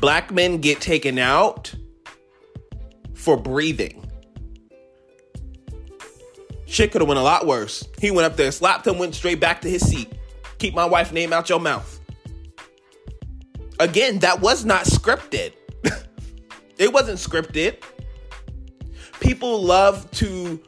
Black 0.00 0.32
men 0.32 0.58
get 0.58 0.80
taken 0.80 1.18
out 1.18 1.74
for 3.14 3.36
breathing. 3.36 4.00
Shit 6.66 6.90
could 6.92 7.00
have 7.00 7.08
went 7.08 7.20
a 7.20 7.22
lot 7.22 7.46
worse. 7.46 7.86
He 8.00 8.10
went 8.10 8.26
up 8.26 8.36
there, 8.36 8.50
slapped 8.50 8.86
him, 8.86 8.98
went 8.98 9.14
straight 9.14 9.40
back 9.40 9.60
to 9.62 9.70
his 9.70 9.88
seat. 9.88 10.12
Keep 10.58 10.74
my 10.74 10.84
wife 10.84 11.12
name 11.12 11.32
out 11.32 11.48
your 11.48 11.60
mouth. 11.60 12.00
Again, 13.78 14.18
that 14.20 14.40
was 14.40 14.64
not 14.64 14.84
scripted. 14.84 15.52
it 16.78 16.92
wasn't 16.92 17.18
scripted. 17.18 17.82
People 19.20 19.62
love 19.62 20.10
to, 20.12 20.60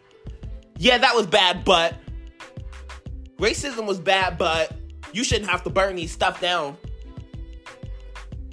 yeah, 0.79 0.99
that 0.99 1.15
was 1.15 1.27
bad, 1.27 1.65
but 1.65 1.95
racism 3.39 3.87
was 3.87 3.99
bad, 3.99 4.39
but 4.39 4.73
you 5.13 5.25
shouldn't 5.25 5.51
have 5.51 5.63
to 5.65 5.71
burn 5.71 5.97
these 5.97 6.13
stuff 6.13 6.41
down. 6.41 6.77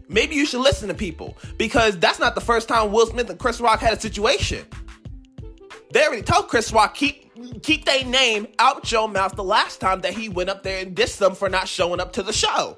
Maybe 0.10 0.36
you 0.36 0.46
should 0.46 0.62
listen 0.62 0.90
to 0.90 0.94
people 0.94 1.38
because 1.58 1.98
that's 1.98 2.20
not 2.20 2.36
the 2.36 2.42
first 2.42 2.68
time 2.68 2.92
Will 2.92 3.08
Smith 3.08 3.30
and 3.30 3.40
Chris 3.40 3.60
Rock 3.60 3.80
had 3.80 3.94
a 3.94 4.00
situation. 4.00 4.66
They 5.92 6.06
already 6.06 6.22
told 6.22 6.50
Chris 6.50 6.72
Rock 6.72 6.96
keep 6.96 7.24
keep 7.62 7.86
their 7.86 8.06
name 8.06 8.48
out 8.60 8.92
your 8.92 9.10
mouth 9.10 9.36
the 9.36 9.44
last 9.44 9.82
time 9.82 10.02
that 10.02 10.14
he 10.14 10.30
went 10.30 10.50
up 10.50 10.64
there 10.64 10.82
and 10.82 10.96
dissed 10.96 11.18
them 11.18 11.36
for 11.36 11.50
not 11.50 11.68
showing 11.68 12.00
up 12.00 12.14
to 12.14 12.24
the 12.24 12.34
show. 12.34 12.76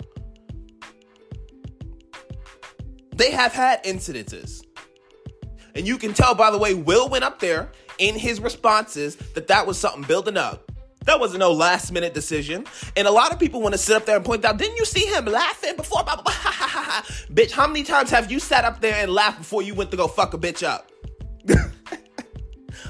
They 3.16 3.32
have 3.32 3.54
had 3.54 3.84
incidences. 3.84 4.64
And 5.76 5.86
you 5.88 5.98
can 5.98 6.14
tell 6.14 6.36
by 6.36 6.52
the 6.52 6.58
way 6.58 6.74
Will 6.74 7.10
went 7.10 7.24
up 7.24 7.40
there 7.40 7.72
in 7.98 8.16
his 8.16 8.40
responses 8.40 9.16
that 9.34 9.48
that 9.48 9.68
was 9.68 9.78
something 9.78 10.04
building 10.04 10.38
up. 10.38 10.72
That 11.06 11.20
wasn't 11.20 11.40
no 11.40 11.52
last 11.52 11.92
minute 11.92 12.14
decision. 12.14 12.66
And 12.98 13.08
a 13.08 13.12
lot 13.12 13.32
of 13.32 13.40
people 13.40 13.62
want 13.62 13.74
to 13.74 13.78
sit 13.78 13.96
up 13.96 14.06
there 14.06 14.16
and 14.16 14.26
point 14.26 14.44
out, 14.44 14.58
didn't 14.58 14.78
you 14.78 14.86
see 14.86 15.06
him 15.06 15.26
laughing 15.26 15.76
before? 15.76 16.04
Blah, 16.04 16.16
blah, 16.16 16.24
blah, 16.24 16.34
bitch, 17.32 17.52
how 17.52 17.68
many 17.68 17.84
times 17.84 18.10
have 18.10 18.32
you 18.32 18.40
sat 18.40 18.66
up 18.66 18.82
there 18.82 18.96
and 18.96 19.12
laughed 19.12 19.40
before 19.40 19.62
you 19.62 19.76
went 19.76 19.92
to 19.92 19.98
go 19.98 20.08
fuck 20.08 20.34
a 20.34 20.38
bitch 20.38 20.66
up? 20.66 20.92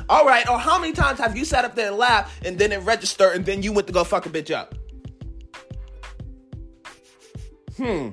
All 0.09 0.25
right, 0.25 0.47
or 0.47 0.57
how 0.59 0.79
many 0.79 0.93
times 0.93 1.19
have 1.19 1.35
you 1.35 1.45
sat 1.45 1.65
up 1.65 1.75
there 1.75 1.89
and 1.89 1.97
laughed 1.97 2.45
and 2.45 2.57
then 2.57 2.71
it 2.71 2.77
registered 2.83 3.35
and 3.35 3.45
then 3.45 3.63
you 3.63 3.73
went 3.73 3.87
to 3.87 3.93
go 3.93 4.03
fuck 4.03 4.25
a 4.25 4.29
bitch 4.29 4.53
up? 4.53 4.75
Hmm. 7.77 8.09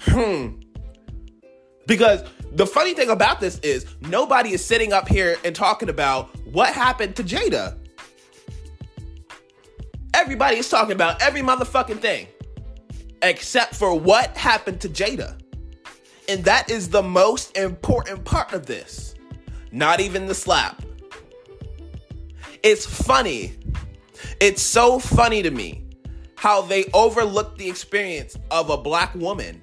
Hmm. 0.00 0.58
Because 1.86 2.24
the 2.52 2.66
funny 2.66 2.94
thing 2.94 3.10
about 3.10 3.40
this 3.40 3.58
is 3.60 3.86
nobody 4.00 4.52
is 4.52 4.64
sitting 4.64 4.92
up 4.92 5.08
here 5.08 5.36
and 5.44 5.54
talking 5.54 5.88
about 5.88 6.28
what 6.46 6.72
happened 6.72 7.16
to 7.16 7.24
Jada. 7.24 7.78
Everybody 10.16 10.56
is 10.56 10.70
talking 10.70 10.92
about 10.92 11.20
every 11.20 11.42
motherfucking 11.42 12.00
thing 12.00 12.26
except 13.20 13.74
for 13.74 13.94
what 13.94 14.34
happened 14.34 14.80
to 14.80 14.88
Jada. 14.88 15.38
And 16.26 16.42
that 16.46 16.70
is 16.70 16.88
the 16.88 17.02
most 17.02 17.54
important 17.54 18.24
part 18.24 18.54
of 18.54 18.64
this. 18.64 19.14
Not 19.72 20.00
even 20.00 20.24
the 20.24 20.34
slap. 20.34 20.82
It's 22.62 22.86
funny. 22.86 23.58
It's 24.40 24.62
so 24.62 24.98
funny 24.98 25.42
to 25.42 25.50
me 25.50 25.84
how 26.36 26.62
they 26.62 26.86
overlook 26.94 27.58
the 27.58 27.68
experience 27.68 28.38
of 28.50 28.70
a 28.70 28.78
black 28.78 29.14
woman. 29.14 29.60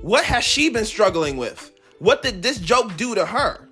What 0.00 0.24
has 0.24 0.44
she 0.44 0.70
been 0.70 0.84
struggling 0.84 1.36
with? 1.36 1.72
What 1.98 2.22
did 2.22 2.44
this 2.44 2.58
joke 2.58 2.96
do 2.96 3.16
to 3.16 3.26
her? 3.26 3.67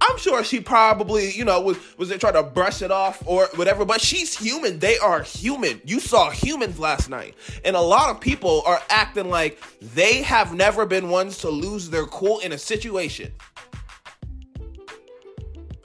I'm 0.00 0.18
sure 0.18 0.44
she 0.44 0.60
probably, 0.60 1.30
you 1.32 1.44
know, 1.44 1.60
was 1.60 1.78
was 1.96 2.10
trying 2.16 2.34
to 2.34 2.42
brush 2.42 2.82
it 2.82 2.90
off 2.90 3.22
or 3.26 3.48
whatever, 3.54 3.84
but 3.84 4.00
she's 4.00 4.36
human. 4.36 4.78
They 4.78 4.98
are 4.98 5.22
human. 5.22 5.80
You 5.84 6.00
saw 6.00 6.30
humans 6.30 6.78
last 6.78 7.08
night. 7.08 7.34
And 7.64 7.76
a 7.76 7.80
lot 7.80 8.10
of 8.10 8.20
people 8.20 8.62
are 8.66 8.80
acting 8.88 9.30
like 9.30 9.60
they 9.80 10.22
have 10.22 10.54
never 10.54 10.86
been 10.86 11.08
ones 11.08 11.38
to 11.38 11.50
lose 11.50 11.90
their 11.90 12.06
cool 12.06 12.40
in 12.40 12.52
a 12.52 12.58
situation. 12.58 13.32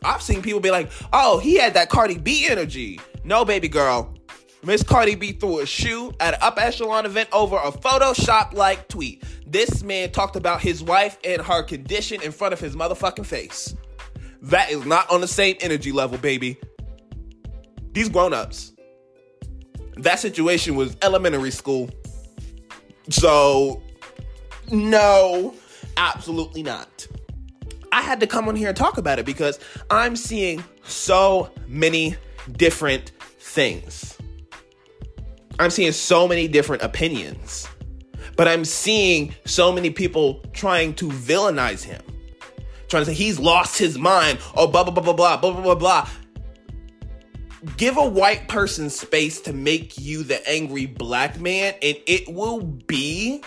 I've 0.04 0.22
seen 0.22 0.42
people 0.42 0.60
be 0.60 0.72
like, 0.72 0.92
"Oh, 1.14 1.40
he 1.40 1.56
had 1.56 1.76
that 1.76 1.90
Cardi 1.90 2.18
B 2.18 2.48
energy." 2.50 3.00
No, 3.24 3.46
baby 3.46 3.68
girl. 3.68 4.16
Miss 4.64 4.84
Cardi 4.84 5.16
B 5.16 5.32
threw 5.32 5.60
a 5.60 5.66
shoe 5.66 6.12
at 6.20 6.36
an 6.36 6.40
up 6.42 6.60
echelon 6.60 7.06
event 7.06 7.30
over 7.32 7.56
a 7.58 7.72
Photoshop 7.72 8.54
like 8.54 8.88
tweet. 8.88 9.24
This 9.48 9.84
man 9.84 10.12
talked 10.12 10.36
about 10.36 10.62
his 10.62 10.84
wife 10.84 11.18
and 11.24 11.42
her 11.42 11.64
condition 11.64 12.22
in 12.22 12.32
front 12.32 12.54
of 12.54 12.60
his 12.60 12.76
motherfucking 12.76 13.26
face. 13.26 13.76
That 14.42 14.72
is 14.72 14.86
not 14.86 15.10
on 15.12 15.22
the 15.22 15.28
same 15.28 15.56
energy 15.62 15.92
level, 15.92 16.18
baby. 16.18 16.58
These 17.94 18.10
grown 18.10 18.34
ups. 18.34 18.74
That 19.98 20.20
situation 20.20 20.76
was 20.76 20.98
elementary 21.02 21.52
school. 21.52 21.90
So, 23.10 23.84
no, 24.72 25.54
absolutely 25.98 26.64
not. 26.64 27.08
I 27.92 28.02
had 28.02 28.20
to 28.22 28.28
come 28.28 28.48
on 28.48 28.56
here 28.56 28.70
and 28.70 28.78
talk 28.78 28.98
about 28.98 29.20
it 29.20 29.26
because 29.26 29.60
I'm 29.90 30.16
seeing 30.16 30.64
so 30.84 31.52
many 31.68 32.16
different 32.54 33.12
things. 33.40 34.18
I'm 35.60 35.70
seeing 35.70 35.92
so 35.92 36.28
many 36.28 36.48
different 36.48 36.82
opinions, 36.82 37.68
but 38.38 38.48
I'm 38.48 38.66
seeing 38.66 39.36
so 39.46 39.72
many 39.72 39.92
people 39.92 40.42
trying 40.54 40.96
to 40.96 41.10
villainize 41.10 41.84
him 41.84 42.02
trying 42.92 43.06
to 43.06 43.12
say 43.12 43.16
he's 43.16 43.40
lost 43.40 43.80
his 43.80 43.98
mind 43.98 44.38
or 44.56 44.70
blah 44.70 44.84
blah 44.84 44.94
blah 44.94 45.02
blah 45.02 45.14
blah 45.14 45.38
blah 45.38 45.52
blah 45.52 45.62
blah 45.62 45.76
blah. 45.76 46.10
Give 47.78 47.98
a 47.98 48.08
white 48.08 48.48
person 48.48 48.90
space 48.90 49.40
to 49.42 49.54
make 49.54 49.98
you 49.98 50.24
the 50.24 50.48
angry 50.48 50.86
black 50.86 51.40
man, 51.40 51.74
and 51.82 51.98
it 52.06 52.28
will 52.28 52.62
be 52.62 53.44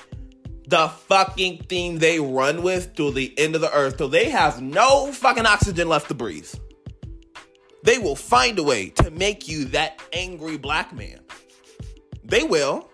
the 0.69 0.89
fucking 0.89 1.65
thing 1.65 1.99
they 1.99 2.21
run 2.21 2.63
with 2.63 2.95
till 2.95 3.13
the 3.13 3.37
end 3.39 3.55
of 3.55 3.61
the 3.61 3.73
earth, 3.73 3.99
till 3.99 4.09
they 4.09 4.31
have 4.31 4.63
no 4.63 5.13
fucking 5.13 5.47
oxygen 5.47 5.89
left 5.89 6.09
to 6.09 6.15
breathe. 6.15 6.49
They 7.83 7.99
will 7.99 8.17
find 8.17 8.59
a 8.59 8.63
way 8.63 8.91
to 8.91 9.11
make 9.11 9.47
you 9.47 9.67
that 9.67 10.01
angry 10.13 10.57
black 10.57 10.95
man. 10.95 11.21
They 12.23 12.45
will. 12.45 12.89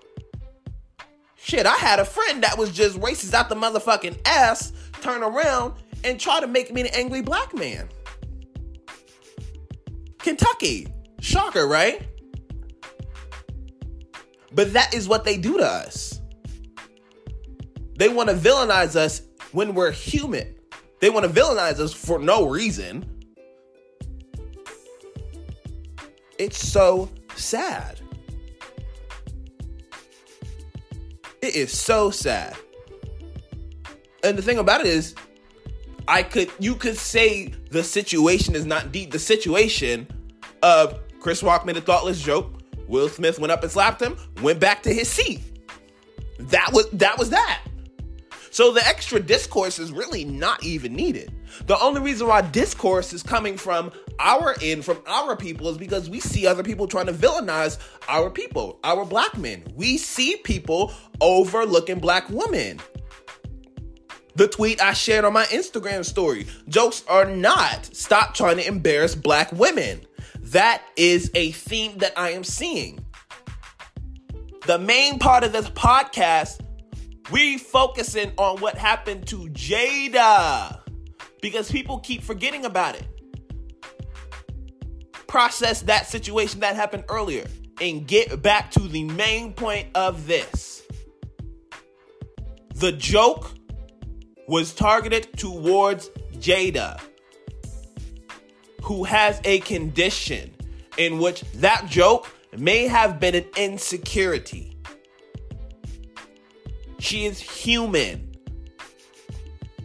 Shit, 1.36 1.66
I 1.66 1.76
had 1.76 2.00
a 2.00 2.04
friend 2.04 2.42
that 2.42 2.58
was 2.58 2.72
just 2.72 2.98
racist 2.98 3.34
out 3.34 3.48
the 3.48 3.54
motherfucking 3.54 4.26
ass, 4.26 4.72
turn 5.00 5.22
around 5.22 5.74
and 6.04 6.18
try 6.18 6.40
to 6.40 6.46
make 6.46 6.72
me 6.72 6.82
an 6.82 6.88
angry 6.88 7.22
black 7.22 7.54
man. 7.54 7.88
Kentucky. 10.18 10.88
Shocker, 11.20 11.66
right? 11.66 12.06
But 14.52 14.72
that 14.72 14.94
is 14.94 15.06
what 15.08 15.24
they 15.24 15.36
do 15.36 15.58
to 15.58 15.66
us. 15.66 16.20
They 17.96 18.08
want 18.08 18.30
to 18.30 18.34
villainize 18.34 18.96
us 18.96 19.22
when 19.52 19.74
we're 19.74 19.90
human. 19.90 20.54
They 21.00 21.10
want 21.10 21.26
to 21.26 21.32
villainize 21.32 21.78
us 21.78 21.92
for 21.92 22.18
no 22.18 22.48
reason. 22.48 23.04
It's 26.38 26.56
so 26.56 27.10
sad. 27.36 28.00
It 31.42 31.54
is 31.54 31.78
so 31.78 32.10
sad. 32.10 32.56
And 34.22 34.36
the 34.36 34.42
thing 34.42 34.58
about 34.58 34.80
it 34.80 34.86
is, 34.86 35.14
I 36.08 36.22
could 36.22 36.50
you 36.58 36.74
could 36.74 36.96
say 36.96 37.52
the 37.70 37.82
situation 37.82 38.54
is 38.54 38.66
not 38.66 38.92
deep. 38.92 39.10
The 39.10 39.18
situation 39.18 40.08
of 40.62 40.98
Chris 41.20 41.42
Rock 41.42 41.66
made 41.66 41.76
a 41.76 41.80
thoughtless 41.80 42.20
joke. 42.20 42.52
Will 42.88 43.08
Smith 43.08 43.38
went 43.38 43.52
up 43.52 43.62
and 43.62 43.70
slapped 43.70 44.02
him, 44.02 44.16
went 44.42 44.58
back 44.58 44.82
to 44.82 44.92
his 44.92 45.08
seat. 45.08 45.40
That 46.38 46.70
was 46.72 46.88
that 46.90 47.18
was 47.18 47.30
that. 47.30 47.62
So 48.52 48.72
the 48.72 48.84
extra 48.86 49.20
discourse 49.20 49.78
is 49.78 49.92
really 49.92 50.24
not 50.24 50.64
even 50.64 50.92
needed. 50.94 51.32
The 51.66 51.78
only 51.78 52.00
reason 52.00 52.26
why 52.26 52.42
discourse 52.42 53.12
is 53.12 53.22
coming 53.22 53.56
from 53.56 53.92
our 54.18 54.56
end, 54.60 54.84
from 54.84 54.98
our 55.06 55.36
people, 55.36 55.68
is 55.68 55.78
because 55.78 56.10
we 56.10 56.18
see 56.18 56.46
other 56.46 56.64
people 56.64 56.88
trying 56.88 57.06
to 57.06 57.12
villainize 57.12 57.78
our 58.08 58.28
people, 58.28 58.80
our 58.82 59.04
black 59.04 59.38
men. 59.38 59.62
We 59.76 59.98
see 59.98 60.36
people 60.38 60.92
overlooking 61.20 62.00
black 62.00 62.28
women 62.28 62.80
the 64.34 64.48
tweet 64.48 64.80
I 64.80 64.92
shared 64.92 65.24
on 65.24 65.32
my 65.32 65.44
Instagram 65.46 66.04
story. 66.04 66.46
Jokes 66.68 67.04
are 67.08 67.24
not 67.24 67.94
stop 67.94 68.34
trying 68.34 68.56
to 68.56 68.66
embarrass 68.66 69.14
black 69.14 69.52
women. 69.52 70.00
That 70.40 70.82
is 70.96 71.30
a 71.34 71.52
theme 71.52 71.98
that 71.98 72.12
I 72.16 72.30
am 72.30 72.44
seeing. 72.44 73.04
The 74.66 74.78
main 74.78 75.18
part 75.18 75.44
of 75.44 75.52
this 75.52 75.68
podcast, 75.70 76.60
we 77.30 77.58
focusing 77.58 78.32
on 78.36 78.58
what 78.60 78.76
happened 78.76 79.26
to 79.28 79.48
Jada 79.48 80.80
because 81.40 81.70
people 81.70 81.98
keep 82.00 82.22
forgetting 82.22 82.64
about 82.64 82.96
it. 82.96 83.06
Process 85.26 85.82
that 85.82 86.06
situation 86.06 86.60
that 86.60 86.76
happened 86.76 87.04
earlier 87.08 87.46
and 87.80 88.06
get 88.06 88.42
back 88.42 88.70
to 88.72 88.80
the 88.80 89.04
main 89.04 89.54
point 89.54 89.88
of 89.94 90.26
this. 90.26 90.82
The 92.74 92.92
joke 92.92 93.50
was 94.46 94.72
targeted 94.72 95.36
towards 95.36 96.10
Jada, 96.34 97.00
who 98.82 99.04
has 99.04 99.40
a 99.44 99.60
condition 99.60 100.52
in 100.96 101.18
which 101.18 101.42
that 101.54 101.86
joke 101.88 102.28
may 102.56 102.86
have 102.86 103.20
been 103.20 103.34
an 103.34 103.44
insecurity. 103.56 104.76
She 106.98 107.24
is 107.24 107.38
human. 107.38 108.36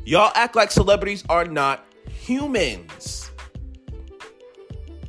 Y'all 0.03 0.31
act 0.35 0.55
like 0.55 0.71
celebrities 0.71 1.23
are 1.29 1.45
not 1.45 1.85
humans. 2.09 3.31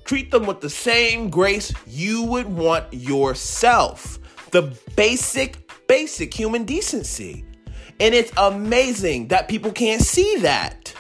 Treat 0.05 0.31
them 0.31 0.47
with 0.47 0.61
the 0.61 0.71
same 0.71 1.31
grace 1.31 1.73
you 1.87 2.23
would 2.25 2.47
want 2.47 2.93
yourself. 2.93 4.19
The 4.50 4.76
basic, 4.95 5.59
basic 5.88 6.33
human 6.33 6.65
decency. 6.65 7.46
And 7.99 8.15
it's 8.15 8.33
amazing 8.37 9.29
that 9.29 9.49
people 9.49 9.73
can't 9.73 10.03
see 10.03 10.37
that. 10.38 10.95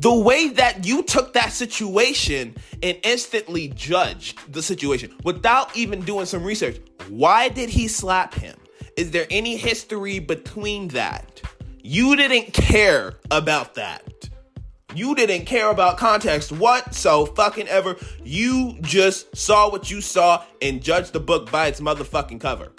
The 0.00 0.14
way 0.14 0.48
that 0.48 0.86
you 0.86 1.02
took 1.02 1.34
that 1.34 1.52
situation 1.52 2.56
and 2.82 2.98
instantly 3.04 3.68
judged 3.68 4.52
the 4.52 4.62
situation 4.62 5.14
without 5.24 5.76
even 5.76 6.00
doing 6.00 6.24
some 6.24 6.42
research. 6.42 6.78
Why 7.08 7.48
did 7.50 7.68
he 7.68 7.86
slap 7.86 8.34
him? 8.34 8.56
Is 8.96 9.10
there 9.10 9.26
any 9.30 9.56
history 9.56 10.18
between 10.18 10.88
that? 10.88 11.42
You 11.82 12.16
didn't 12.16 12.54
care 12.54 13.16
about 13.30 13.74
that. 13.74 14.28
You 14.94 15.14
didn't 15.14 15.44
care 15.44 15.70
about 15.70 15.98
context 15.98 16.50
what 16.50 16.94
so 16.94 17.26
fucking 17.26 17.68
ever. 17.68 17.96
You 18.24 18.78
just 18.80 19.36
saw 19.36 19.70
what 19.70 19.90
you 19.90 20.00
saw 20.00 20.44
and 20.60 20.82
judged 20.82 21.12
the 21.12 21.20
book 21.20 21.50
by 21.50 21.68
its 21.68 21.80
motherfucking 21.80 22.40
cover. 22.40 22.72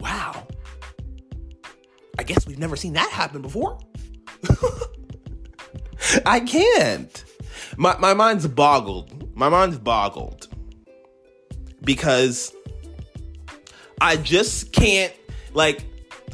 Wow. 0.00 0.46
I 2.18 2.22
guess 2.22 2.46
we've 2.46 2.58
never 2.58 2.76
seen 2.76 2.94
that 2.94 3.10
happen 3.10 3.42
before. 3.42 3.78
I 6.26 6.40
can't. 6.40 7.24
My 7.76 7.96
my 7.98 8.14
mind's 8.14 8.46
boggled. 8.46 9.36
My 9.36 9.48
mind's 9.48 9.78
boggled. 9.78 10.48
Because 11.82 12.54
I 14.00 14.16
just 14.16 14.72
can't 14.72 15.12
like 15.52 15.84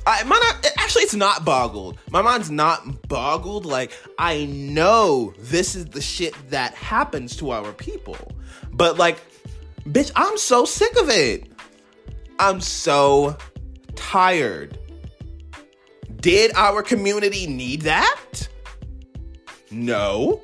I 0.07 0.23
my 0.25 0.39
not, 0.39 0.73
actually 0.79 1.03
it's 1.03 1.15
not 1.15 1.45
boggled. 1.45 1.99
My 2.11 2.23
mind's 2.23 2.51
not 2.51 3.09
boggled. 3.09 3.67
Like 3.67 3.93
I 4.19 4.47
know 4.47 5.35
this 5.39 5.75
is 5.75 5.87
the 5.87 6.01
shit 6.01 6.35
that 6.51 6.75
happens 6.75 7.37
to 7.37 7.51
our 7.51 7.73
people. 7.73 8.17
But 8.73 8.99
like 8.99 9.19
bitch, 9.85 10.11
I'm 10.17 10.39
so 10.39 10.65
sick 10.65 10.97
of 11.01 11.11
it. 11.11 11.51
I'm 12.39 12.61
so 12.61 13.37
tired. 13.97 14.79
Did 16.21 16.53
our 16.55 16.83
community 16.83 17.47
need 17.47 17.83
that? 17.83 18.49
No. 19.71 20.43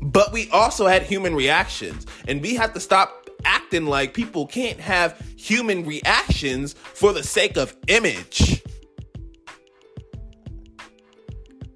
But 0.00 0.32
we 0.32 0.50
also 0.50 0.86
had 0.86 1.02
human 1.02 1.34
reactions, 1.34 2.06
and 2.26 2.40
we 2.42 2.54
have 2.54 2.74
to 2.74 2.80
stop 2.80 3.28
acting 3.44 3.86
like 3.86 4.14
people 4.14 4.46
can't 4.46 4.80
have 4.80 5.18
human 5.36 5.84
reactions 5.84 6.72
for 6.72 7.12
the 7.12 7.22
sake 7.22 7.56
of 7.56 7.76
image. 7.88 8.62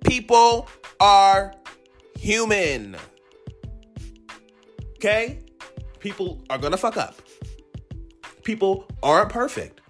People 0.05 0.69
are 1.01 1.55
human. 2.19 2.97
Okay? 4.97 5.41
People 6.01 6.43
are 6.51 6.59
gonna 6.59 6.77
fuck 6.77 6.97
up. 6.97 7.17
People 8.43 8.87
aren't 9.03 9.31
perfect. 9.31 9.81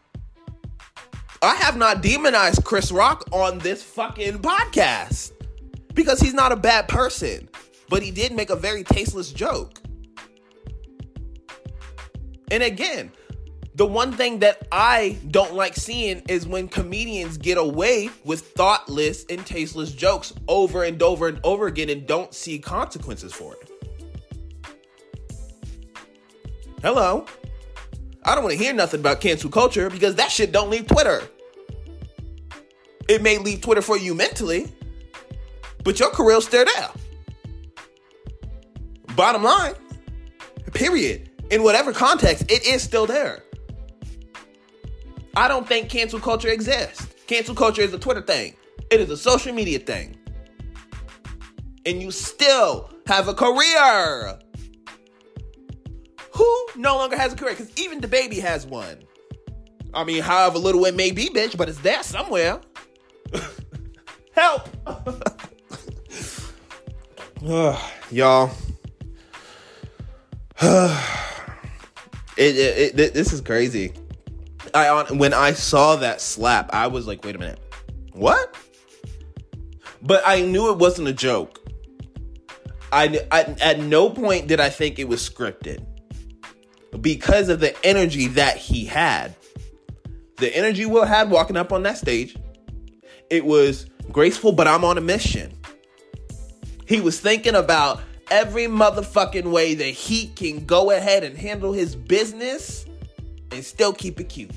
I 1.47 1.55
have 1.55 1.76
not 1.76 2.03
demonized 2.03 2.65
Chris 2.65 2.91
Rock 2.91 3.29
on 3.31 3.59
this 3.59 3.81
fucking 3.81 4.41
podcast 4.41 5.31
because 5.95 6.19
he's 6.19 6.35
not 6.35 6.50
a 6.50 6.57
bad 6.57 6.88
person, 6.88 7.49
but 7.88 8.03
he 8.03 8.11
did 8.11 8.33
make 8.33 8.50
a 8.50 8.57
very 8.57 8.83
tasteless 8.83 9.31
joke. 9.31 9.81
And 12.50 12.65
again, 12.65 13.12
the 13.76 13.87
one 13.87 14.11
thing 14.11 14.41
that 14.41 14.67
I 14.73 15.19
don't 15.31 15.55
like 15.55 15.76
seeing 15.76 16.21
is 16.29 16.49
when 16.49 16.67
comedians 16.67 17.38
get 17.38 17.59
away 17.59 18.11
with 18.25 18.41
thoughtless 18.41 19.25
and 19.31 19.47
tasteless 19.47 19.93
jokes 19.93 20.33
over 20.49 20.83
and 20.83 21.00
over 21.00 21.29
and 21.29 21.38
over 21.45 21.69
again 21.69 21.91
and 21.91 22.09
don't 22.09 22.35
see 22.35 22.59
consequences 22.59 23.33
for 23.33 23.55
it. 23.55 23.71
Hello? 26.83 27.25
I 28.25 28.35
don't 28.35 28.43
want 28.43 28.57
to 28.57 28.62
hear 28.62 28.75
nothing 28.75 28.99
about 28.99 29.21
cancel 29.21 29.49
culture 29.49 29.88
because 29.88 30.17
that 30.17 30.33
shit 30.33 30.50
don't 30.50 30.71
leave 30.71 30.88
Twitter. 30.88 31.23
It 33.09 33.23
may 33.23 33.39
leave 33.39 33.61
Twitter 33.61 33.83
for 33.83 33.97
you 33.97 34.15
mentally, 34.15 34.73
but 35.85 35.99
your 36.01 36.11
career's 36.11 36.47
still 36.47 36.65
there. 36.65 36.91
Bottom 39.15 39.43
line, 39.43 39.75
period. 40.73 41.31
In 41.51 41.63
whatever 41.63 41.93
context, 41.93 42.51
it 42.51 42.67
is 42.67 42.83
still 42.83 43.07
there. 43.07 43.43
I 45.37 45.49
don't 45.49 45.67
think 45.69 45.89
cancel 45.89 46.19
culture 46.19 46.49
exists. 46.49 47.07
Cancel 47.27 47.55
culture 47.55 47.83
is 47.83 47.93
a 47.93 47.99
Twitter 47.99 48.23
thing, 48.23 48.55
it 48.91 49.01
is 49.01 49.11
a 49.11 49.17
social 49.17 49.53
media 49.53 49.79
thing. 49.79 50.17
And 51.85 52.03
you 52.03 52.11
still 52.11 52.91
have 53.07 53.29
a 53.29 53.35
career. 53.35 54.39
Who 56.33 56.67
no 56.77 56.97
longer 56.97 57.17
has 57.17 57.33
a 57.33 57.37
career? 57.37 57.53
Because 57.53 57.73
even 57.79 58.01
the 58.01 58.09
baby 58.09 58.41
has 58.41 58.67
one. 58.67 58.99
I 59.95 60.05
mean, 60.05 60.23
however 60.23 60.59
little 60.59 60.85
it 60.85 60.95
may 60.95 61.13
be, 61.13 61.30
bitch, 61.30 61.57
but 61.57 61.69
it's 61.69 61.78
there 61.78 62.02
somewhere. 62.02 62.61
Help! 64.32 64.69
Y'all. 68.10 68.50
it, 70.60 72.56
it, 72.56 72.99
it, 72.99 73.15
this 73.15 73.32
is 73.32 73.41
crazy. 73.41 73.93
I 74.75 75.04
when 75.12 75.34
I 75.34 75.52
saw 75.52 75.97
that 75.97 76.21
slap, 76.21 76.73
I 76.73 76.86
was 76.86 77.06
like, 77.06 77.25
wait 77.25 77.34
a 77.34 77.39
minute. 77.39 77.60
What? 78.12 78.54
But 80.02 80.23
I 80.25 80.43
knew 80.43 80.71
it 80.71 80.78
wasn't 80.78 81.08
a 81.08 81.12
joke. 81.12 81.62
I, 82.93 83.21
I 83.30 83.56
at 83.60 83.80
no 83.80 84.08
point 84.08 84.47
did 84.47 84.60
I 84.60 84.71
think 84.71 84.99
it 84.99 85.08
was 85.08 85.28
scripted. 85.28 85.84
Because 87.00 87.49
of 87.49 87.60
the 87.60 87.76
energy 87.84 88.28
that 88.28 88.56
he 88.56 88.86
had. 88.86 89.34
The 90.36 90.54
energy 90.54 90.86
Will 90.86 91.04
had 91.04 91.30
walking 91.30 91.56
up 91.56 91.73
on 91.73 91.82
that 91.82 91.99
stage. 91.99 92.36
It 93.30 93.45
was 93.45 93.86
graceful, 94.12 94.52
but 94.52 94.69
I'm 94.69 94.84
on 94.84 94.99
a 94.99 95.00
mission. 95.00 95.52
He 96.86 97.00
was 97.00 97.19
thinking 97.19 97.54
about 97.54 98.00
every 98.30 98.67
motherfucking 98.67 99.50
way 99.50 99.75
that 99.75 99.84
he 99.84 100.28
can 100.28 100.65
go 100.65 100.91
ahead 100.91 101.25
and 101.25 101.36
handle 101.36 101.73
his 101.73 101.97
business 101.97 102.86
and 103.50 103.65
still 103.65 103.93
keep 103.93 104.21
it 104.21 104.28
cute. 104.28 104.50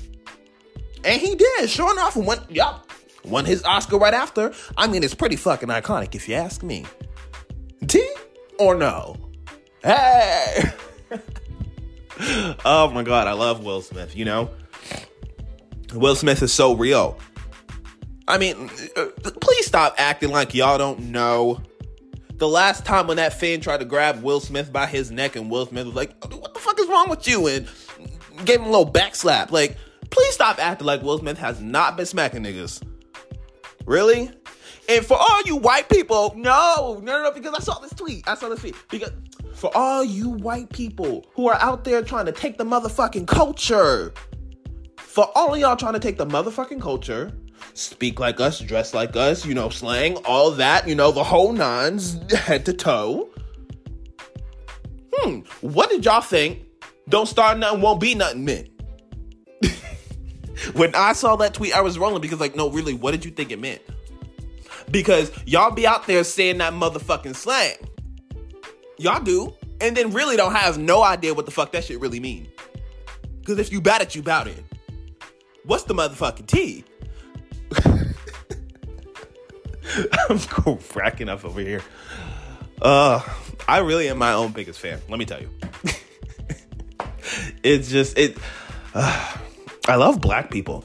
And 1.04 1.20
he 1.20 1.34
did, 1.34 1.70
sure 1.70 1.92
enough, 1.92 2.16
won, 2.16 2.38
yup, 2.48 2.90
won 3.24 3.44
his 3.44 3.64
Oscar 3.64 3.98
right 3.98 4.14
after. 4.14 4.52
I 4.76 4.86
mean, 4.86 5.02
it's 5.02 5.14
pretty 5.14 5.36
fucking 5.36 5.68
iconic 5.68 6.14
if 6.14 6.28
you 6.28 6.34
ask 6.34 6.62
me. 6.62 6.84
T 7.86 8.06
or 8.58 8.74
no? 8.74 9.16
Hey! 9.82 10.72
oh 12.64 12.90
my 12.92 13.02
god, 13.02 13.26
I 13.26 13.32
love 13.32 13.64
Will 13.64 13.80
Smith, 13.80 14.14
you 14.14 14.24
know? 14.24 14.50
Will 15.94 16.14
Smith 16.14 16.42
is 16.42 16.52
so 16.52 16.74
real. 16.74 17.18
I 18.30 18.38
mean, 18.38 18.70
uh, 18.96 19.06
please 19.40 19.66
stop 19.66 19.94
acting 19.98 20.30
like 20.30 20.54
y'all 20.54 20.78
don't 20.78 21.10
know. 21.10 21.60
The 22.36 22.46
last 22.46 22.86
time 22.86 23.08
when 23.08 23.16
that 23.16 23.32
fan 23.32 23.60
tried 23.60 23.80
to 23.80 23.84
grab 23.84 24.22
Will 24.22 24.38
Smith 24.38 24.72
by 24.72 24.86
his 24.86 25.10
neck 25.10 25.34
and 25.34 25.50
Will 25.50 25.66
Smith 25.66 25.86
was 25.86 25.96
like, 25.96 26.14
"What 26.24 26.54
the 26.54 26.60
fuck 26.60 26.78
is 26.78 26.86
wrong 26.86 27.10
with 27.10 27.26
you?" 27.26 27.48
and 27.48 27.68
gave 28.44 28.60
him 28.60 28.66
a 28.66 28.70
little 28.70 28.84
back 28.84 29.16
slap. 29.16 29.50
Like, 29.50 29.76
please 30.10 30.32
stop 30.32 30.60
acting 30.60 30.86
like 30.86 31.02
Will 31.02 31.18
Smith 31.18 31.38
has 31.38 31.60
not 31.60 31.96
been 31.96 32.06
smacking 32.06 32.44
niggas. 32.44 32.80
Really? 33.84 34.30
And 34.88 35.04
for 35.04 35.16
all 35.18 35.42
you 35.44 35.56
white 35.56 35.88
people, 35.88 36.32
no, 36.36 37.00
no, 37.02 37.18
no, 37.18 37.22
no, 37.24 37.32
because 37.32 37.54
I 37.54 37.58
saw 37.58 37.80
this 37.80 37.92
tweet. 37.92 38.28
I 38.28 38.36
saw 38.36 38.48
this 38.48 38.60
tweet. 38.60 38.76
Because 38.90 39.10
for 39.54 39.70
all 39.76 40.04
you 40.04 40.30
white 40.30 40.70
people 40.70 41.26
who 41.34 41.48
are 41.48 41.60
out 41.60 41.82
there 41.82 42.00
trying 42.00 42.26
to 42.26 42.32
take 42.32 42.58
the 42.58 42.64
motherfucking 42.64 43.26
culture, 43.26 44.14
for 44.96 45.28
all 45.34 45.52
of 45.52 45.60
y'all 45.60 45.76
trying 45.76 45.94
to 45.94 45.98
take 45.98 46.16
the 46.16 46.26
motherfucking 46.26 46.80
culture 46.80 47.32
speak 47.74 48.20
like 48.20 48.40
us, 48.40 48.60
dress 48.60 48.94
like 48.94 49.16
us, 49.16 49.44
you 49.44 49.54
know, 49.54 49.68
slang, 49.68 50.16
all 50.24 50.50
that, 50.52 50.88
you 50.88 50.94
know, 50.94 51.12
the 51.12 51.24
whole 51.24 51.52
nines, 51.52 52.18
head 52.32 52.64
to 52.66 52.72
toe. 52.72 53.28
Hmm, 55.14 55.40
what 55.60 55.90
did 55.90 56.04
y'all 56.04 56.20
think? 56.20 56.64
Don't 57.08 57.26
start 57.26 57.58
nothing, 57.58 57.80
won't 57.80 58.00
be 58.00 58.14
nothing 58.14 58.44
meant. 58.44 58.68
when 60.74 60.94
I 60.94 61.12
saw 61.12 61.36
that 61.36 61.54
tweet, 61.54 61.76
I 61.76 61.80
was 61.80 61.98
rolling 61.98 62.20
because, 62.20 62.40
like, 62.40 62.54
no, 62.54 62.70
really, 62.70 62.94
what 62.94 63.10
did 63.10 63.24
you 63.24 63.30
think 63.30 63.50
it 63.50 63.60
meant? 63.60 63.82
Because 64.90 65.30
y'all 65.46 65.70
be 65.70 65.86
out 65.86 66.06
there 66.06 66.24
saying 66.24 66.58
that 66.58 66.72
motherfucking 66.72 67.34
slang. 67.36 67.76
Y'all 68.98 69.22
do. 69.22 69.54
And 69.80 69.96
then 69.96 70.10
really 70.12 70.36
don't 70.36 70.54
have 70.54 70.76
no 70.76 71.02
idea 71.02 71.32
what 71.32 71.46
the 71.46 71.52
fuck 71.52 71.72
that 71.72 71.84
shit 71.84 72.00
really 72.00 72.20
mean. 72.20 72.48
Because 73.38 73.58
if 73.58 73.72
you 73.72 73.80
bout 73.80 74.02
it, 74.02 74.14
you 74.14 74.22
bout 74.22 74.46
it. 74.46 74.62
What's 75.64 75.84
the 75.84 75.94
motherfucking 75.94 76.46
T? 76.46 76.84
I'm 80.28 80.38
cracking 80.78 81.28
up 81.28 81.44
over 81.44 81.60
here. 81.60 81.82
Uh, 82.80 83.20
I 83.68 83.78
really 83.78 84.08
am 84.08 84.18
my 84.18 84.32
own 84.32 84.52
biggest 84.52 84.80
fan. 84.80 85.00
Let 85.08 85.18
me 85.18 85.24
tell 85.24 85.40
you. 85.40 85.50
it's 87.62 87.90
just 87.90 88.18
it. 88.18 88.38
Uh, 88.94 89.36
I 89.88 89.96
love 89.96 90.20
black 90.20 90.50
people. 90.50 90.84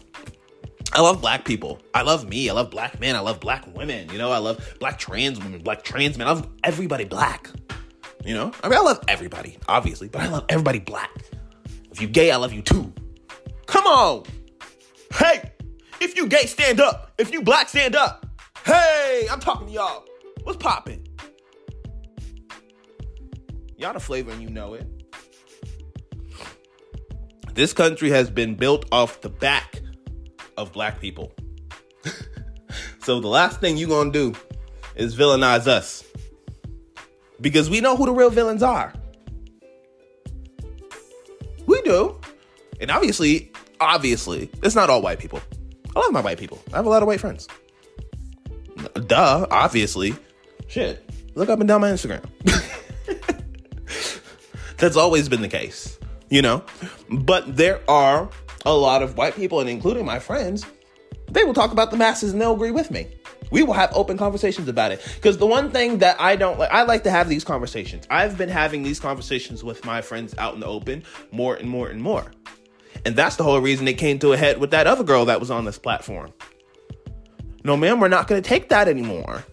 I 0.94 1.02
love 1.02 1.20
black 1.20 1.44
people. 1.46 1.82
I 1.94 2.04
love 2.04 2.28
me. 2.28 2.50
I 2.50 2.54
love 2.54 2.70
black 2.72 3.00
men. 3.00 3.16
I 3.16 3.20
love 3.20 3.40
black 3.40 3.66
women. 3.76 4.10
You 4.10 4.18
know, 4.18 4.32
I 4.32 4.38
love 4.38 4.76
black 4.80 4.98
trans 4.98 5.40
women, 5.40 5.62
black 5.62 5.84
trans 5.84 6.18
men. 6.18 6.28
I 6.28 6.32
love 6.32 6.48
everybody 6.64 7.06
black. 7.06 7.50
You 8.24 8.34
know, 8.34 8.52
I 8.64 8.70
mean, 8.70 8.80
I 8.80 8.82
love 8.82 9.02
everybody, 9.08 9.58
obviously, 9.68 10.08
but 10.08 10.22
I 10.22 10.28
love 10.28 10.46
everybody 10.50 10.80
black. 10.80 11.12
If 11.92 12.02
you 12.02 12.08
gay, 12.08 12.32
I 12.32 12.38
love 12.38 12.54
you 12.54 12.62
too. 12.62 12.92
Come 13.68 13.86
on. 13.86 14.24
Hey, 15.14 15.52
if 16.02 16.16
you 16.16 16.28
gay, 16.28 16.46
stand 16.46 16.80
up. 16.80 17.14
If 17.18 17.32
you 17.32 17.42
black, 17.42 17.70
stand 17.70 17.96
up. 17.96 18.25
Hey, 18.66 19.28
I'm 19.30 19.40
talking 19.40 19.68
to 19.68 19.74
y'all. 19.74 20.06
What's 20.44 20.58
popping? 20.58 21.08
Y'all 23.78 23.94
the 23.94 24.00
flavor 24.00 24.32
and 24.32 24.42
you 24.42 24.50
know 24.50 24.74
it. 24.74 24.88
This 27.54 27.74
country 27.74 28.10
has 28.10 28.30
been 28.30 28.56
built 28.56 28.86
off 28.92 29.22
the 29.22 29.30
back 29.30 29.82
of 30.58 30.72
black 30.74 31.00
people. 31.00 31.34
So 33.06 33.20
the 33.20 33.28
last 33.28 33.62
thing 33.62 33.78
you 33.78 33.88
gonna 33.88 34.12
do 34.12 34.34
is 34.96 35.16
villainize 35.16 35.68
us. 35.68 36.04
Because 37.40 37.70
we 37.70 37.80
know 37.80 37.96
who 37.96 38.08
the 38.08 38.12
real 38.12 38.32
villains 38.32 38.64
are. 38.64 38.96
We 41.68 41.84
do. 41.84 42.20
And 42.82 42.90
obviously, 42.90 43.52
obviously, 43.80 44.50
it's 44.64 44.74
not 44.74 44.90
all 44.90 45.04
white 45.04 45.20
people. 45.20 45.40
I 45.96 46.00
love 46.00 46.14
my 46.14 46.22
white 46.22 46.40
people. 46.40 46.60
I 46.74 46.78
have 46.78 46.88
a 46.88 46.90
lot 46.90 47.04
of 47.04 47.08
white 47.08 47.20
friends. 47.20 47.48
Duh, 48.96 49.46
obviously. 49.52 50.16
Shit. 50.68 51.08
Look 51.36 51.50
up 51.50 51.60
and 51.60 51.68
down 51.68 51.82
my 51.82 51.92
Instagram. 51.92 52.24
That's 54.78 54.96
always 54.96 55.30
been 55.30 55.42
the 55.42 55.48
case, 55.48 55.98
you 56.30 56.42
know? 56.42 56.64
But 57.10 57.56
there 57.56 57.82
are 57.90 58.30
a 58.66 58.74
lot 58.74 59.04
of 59.04 59.18
white 59.18 59.36
people, 59.36 59.60
and 59.60 59.70
including 59.70 60.06
my 60.06 60.20
friends, 60.20 60.66
they 61.30 61.44
will 61.44 61.54
talk 61.54 61.72
about 61.72 61.92
the 61.92 61.98
masses 61.98 62.34
and 62.34 62.42
they'll 62.42 62.54
agree 62.54 62.72
with 62.72 62.92
me. 62.92 63.08
We 63.52 63.64
will 63.64 63.74
have 63.74 63.92
open 63.94 64.18
conversations 64.18 64.68
about 64.68 64.92
it. 64.92 65.02
Because 65.16 65.38
the 65.38 65.46
one 65.46 65.72
thing 65.72 66.00
that 66.00 66.20
I 66.20 66.36
don't 66.36 66.58
like, 66.58 66.72
I 66.72 66.84
like 66.84 67.04
to 67.04 67.12
have 67.12 67.30
these 67.30 67.44
conversations. 67.44 68.08
I've 68.10 68.38
been 68.38 68.50
having 68.50 68.84
these 68.84 69.00
conversations 69.00 69.64
with 69.64 69.86
my 69.86 70.02
friends 70.02 70.34
out 70.38 70.56
in 70.56 70.62
the 70.62 70.66
open 70.66 71.04
more 71.32 71.56
and 71.56 71.70
more 71.70 71.90
and 71.90 72.02
more. 72.02 72.32
And 73.06 73.16
that's 73.16 73.36
the 73.36 73.44
whole 73.44 73.60
reason 73.60 73.88
it 73.88 73.98
came 73.98 74.18
to 74.20 74.34
a 74.34 74.38
head 74.38 74.58
with 74.58 74.72
that 74.72 74.88
other 74.88 75.04
girl 75.04 75.26
that 75.26 75.40
was 75.40 75.52
on 75.52 75.66
this 75.66 75.78
platform. 75.78 76.34
No, 77.66 77.76
ma'am, 77.76 78.00
we're 78.00 78.08
not 78.10 78.28
going 78.28 78.44
to 78.44 78.48
take 78.48 78.70
that 78.70 78.88
anymore. 78.88 79.44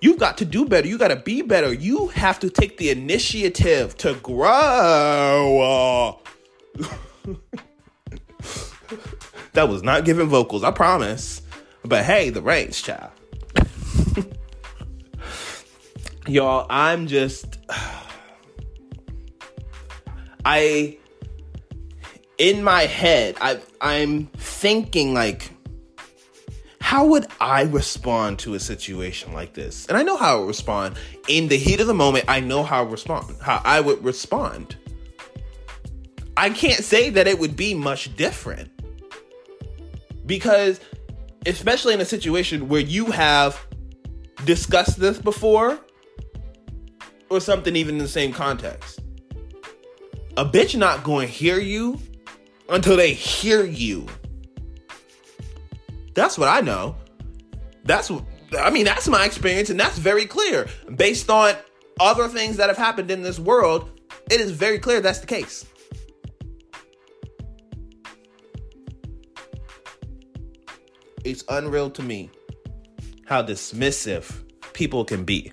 You've 0.00 0.18
got 0.18 0.36
to 0.38 0.44
do 0.44 0.64
better. 0.64 0.88
You 0.88 0.98
got 0.98 1.08
to 1.08 1.16
be 1.16 1.42
better. 1.42 1.72
You 1.72 2.08
have 2.08 2.40
to 2.40 2.50
take 2.50 2.76
the 2.76 2.90
initiative 2.90 3.96
to 3.98 4.14
grow. 4.14 6.18
that 9.52 9.68
was 9.68 9.84
not 9.84 10.04
giving 10.04 10.26
vocals, 10.26 10.64
I 10.64 10.72
promise. 10.72 11.42
But 11.84 12.04
hey, 12.04 12.30
the 12.30 12.42
range, 12.42 12.82
child. 12.82 13.12
Y'all, 16.26 16.66
I'm 16.68 17.06
just. 17.06 17.60
I. 20.44 20.98
In 22.38 22.64
my 22.64 22.86
head, 22.86 23.36
I, 23.40 23.60
I'm 23.80 24.26
thinking 24.36 25.14
like 25.14 25.52
how 26.88 27.04
would 27.04 27.26
I 27.38 27.64
respond 27.64 28.38
to 28.38 28.54
a 28.54 28.58
situation 28.58 29.34
like 29.34 29.52
this? 29.52 29.84
And 29.88 29.98
I 29.98 30.02
know 30.02 30.16
how 30.16 30.36
I 30.36 30.40
would 30.40 30.46
respond. 30.46 30.96
In 31.28 31.46
the 31.48 31.58
heat 31.58 31.80
of 31.80 31.86
the 31.86 31.92
moment, 31.92 32.24
I 32.28 32.40
know 32.40 32.62
how 32.62 32.82
I 32.82 32.88
respond, 32.88 33.36
how 33.42 33.60
I 33.62 33.78
would 33.78 34.02
respond. 34.02 34.74
I 36.34 36.48
can't 36.48 36.82
say 36.82 37.10
that 37.10 37.28
it 37.28 37.38
would 37.38 37.56
be 37.56 37.74
much 37.74 38.16
different. 38.16 38.70
Because 40.24 40.80
especially 41.44 41.92
in 41.92 42.00
a 42.00 42.06
situation 42.06 42.70
where 42.70 42.80
you 42.80 43.04
have 43.10 43.66
discussed 44.46 44.98
this 44.98 45.18
before 45.18 45.78
or 47.28 47.38
something 47.38 47.76
even 47.76 47.96
in 47.96 47.98
the 48.00 48.08
same 48.08 48.32
context. 48.32 49.00
A 50.38 50.44
bitch 50.46 50.74
not 50.74 51.04
going 51.04 51.28
to 51.28 51.34
hear 51.34 51.60
you 51.60 52.00
until 52.70 52.96
they 52.96 53.12
hear 53.12 53.62
you. 53.62 54.06
That's 56.18 56.36
what 56.36 56.48
I 56.48 56.62
know. 56.62 56.96
That's 57.84 58.10
what 58.10 58.24
I 58.58 58.70
mean, 58.70 58.84
that's 58.84 59.06
my 59.06 59.24
experience, 59.24 59.70
and 59.70 59.78
that's 59.78 59.96
very 59.98 60.26
clear. 60.26 60.66
Based 60.96 61.30
on 61.30 61.54
other 62.00 62.26
things 62.26 62.56
that 62.56 62.68
have 62.68 62.76
happened 62.76 63.12
in 63.12 63.22
this 63.22 63.38
world, 63.38 63.88
it 64.28 64.40
is 64.40 64.50
very 64.50 64.80
clear 64.80 65.00
that's 65.00 65.20
the 65.20 65.28
case. 65.28 65.64
It's 71.22 71.44
unreal 71.48 71.88
to 71.90 72.02
me 72.02 72.30
how 73.26 73.44
dismissive 73.44 74.42
people 74.72 75.04
can 75.04 75.22
be. 75.24 75.52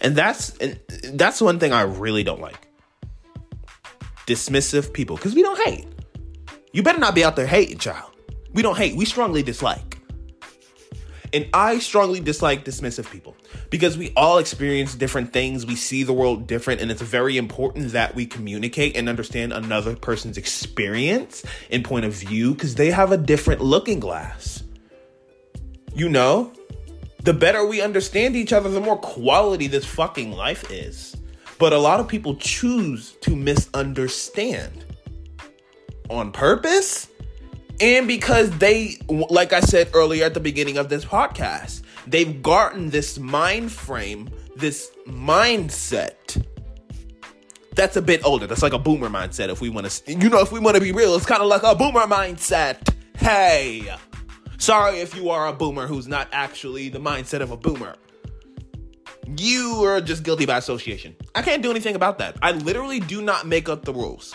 And 0.00 0.14
that's 0.14 0.56
and 0.58 0.78
that's 1.14 1.40
one 1.40 1.58
thing 1.58 1.72
I 1.72 1.82
really 1.82 2.22
don't 2.22 2.40
like. 2.40 2.68
Dismissive 4.28 4.92
people 4.92 5.16
cuz 5.16 5.34
we 5.34 5.42
don't 5.42 5.60
hate. 5.66 5.88
You 6.72 6.84
better 6.84 7.00
not 7.00 7.16
be 7.16 7.24
out 7.24 7.34
there 7.34 7.48
hating, 7.48 7.78
child. 7.78 8.12
We 8.52 8.62
don't 8.62 8.78
hate, 8.78 8.94
we 8.94 9.06
strongly 9.06 9.42
dislike. 9.42 9.93
And 11.34 11.48
I 11.52 11.80
strongly 11.80 12.20
dislike 12.20 12.64
dismissive 12.64 13.10
people 13.10 13.36
because 13.68 13.98
we 13.98 14.12
all 14.16 14.38
experience 14.38 14.94
different 14.94 15.32
things. 15.32 15.66
We 15.66 15.74
see 15.74 16.04
the 16.04 16.12
world 16.12 16.46
different, 16.46 16.80
and 16.80 16.92
it's 16.92 17.02
very 17.02 17.36
important 17.36 17.90
that 17.90 18.14
we 18.14 18.24
communicate 18.24 18.96
and 18.96 19.08
understand 19.08 19.52
another 19.52 19.96
person's 19.96 20.38
experience 20.38 21.44
and 21.70 21.84
point 21.84 22.04
of 22.04 22.12
view 22.12 22.54
because 22.54 22.76
they 22.76 22.92
have 22.92 23.10
a 23.10 23.16
different 23.16 23.60
looking 23.60 23.98
glass. 23.98 24.62
You 25.92 26.08
know, 26.08 26.52
the 27.24 27.32
better 27.32 27.66
we 27.66 27.80
understand 27.80 28.36
each 28.36 28.52
other, 28.52 28.70
the 28.70 28.80
more 28.80 28.98
quality 28.98 29.66
this 29.66 29.84
fucking 29.84 30.30
life 30.30 30.70
is. 30.70 31.16
But 31.58 31.72
a 31.72 31.78
lot 31.78 31.98
of 31.98 32.06
people 32.06 32.36
choose 32.36 33.12
to 33.22 33.34
misunderstand 33.34 34.84
on 36.10 36.30
purpose 36.30 37.08
and 37.80 38.06
because 38.06 38.50
they, 38.58 38.98
like 39.08 39.52
I 39.52 39.60
said 39.60 39.90
earlier 39.94 40.24
at 40.24 40.34
the 40.34 40.40
beginning 40.40 40.78
of 40.78 40.88
this 40.88 41.04
podcast, 41.04 41.82
they've 42.06 42.42
gotten 42.42 42.90
this 42.90 43.18
mind 43.18 43.72
frame, 43.72 44.30
this 44.56 44.90
mindset 45.06 46.44
that's 47.74 47.96
a 47.96 48.02
bit 48.02 48.24
older. 48.24 48.46
That's 48.46 48.62
like 48.62 48.72
a 48.72 48.78
boomer 48.78 49.08
mindset. 49.08 49.48
If 49.48 49.60
we 49.60 49.68
want 49.68 49.90
to, 49.90 50.12
you 50.12 50.28
know, 50.28 50.40
if 50.40 50.52
we 50.52 50.60
want 50.60 50.76
to 50.76 50.80
be 50.80 50.92
real, 50.92 51.14
it's 51.14 51.26
kind 51.26 51.42
of 51.42 51.48
like 51.48 51.62
a 51.62 51.74
boomer 51.74 52.02
mindset. 52.02 52.94
Hey, 53.16 53.92
sorry 54.58 54.98
if 54.98 55.14
you 55.14 55.30
are 55.30 55.48
a 55.48 55.52
boomer 55.52 55.86
who's 55.86 56.06
not 56.06 56.28
actually 56.32 56.88
the 56.88 57.00
mindset 57.00 57.40
of 57.40 57.50
a 57.50 57.56
boomer. 57.56 57.96
You 59.36 59.82
are 59.84 60.00
just 60.00 60.22
guilty 60.22 60.46
by 60.46 60.58
association. 60.58 61.16
I 61.34 61.42
can't 61.42 61.62
do 61.62 61.70
anything 61.70 61.96
about 61.96 62.18
that. 62.18 62.36
I 62.42 62.52
literally 62.52 63.00
do 63.00 63.22
not 63.22 63.46
make 63.46 63.68
up 63.68 63.84
the 63.84 63.92
rules. 63.92 64.34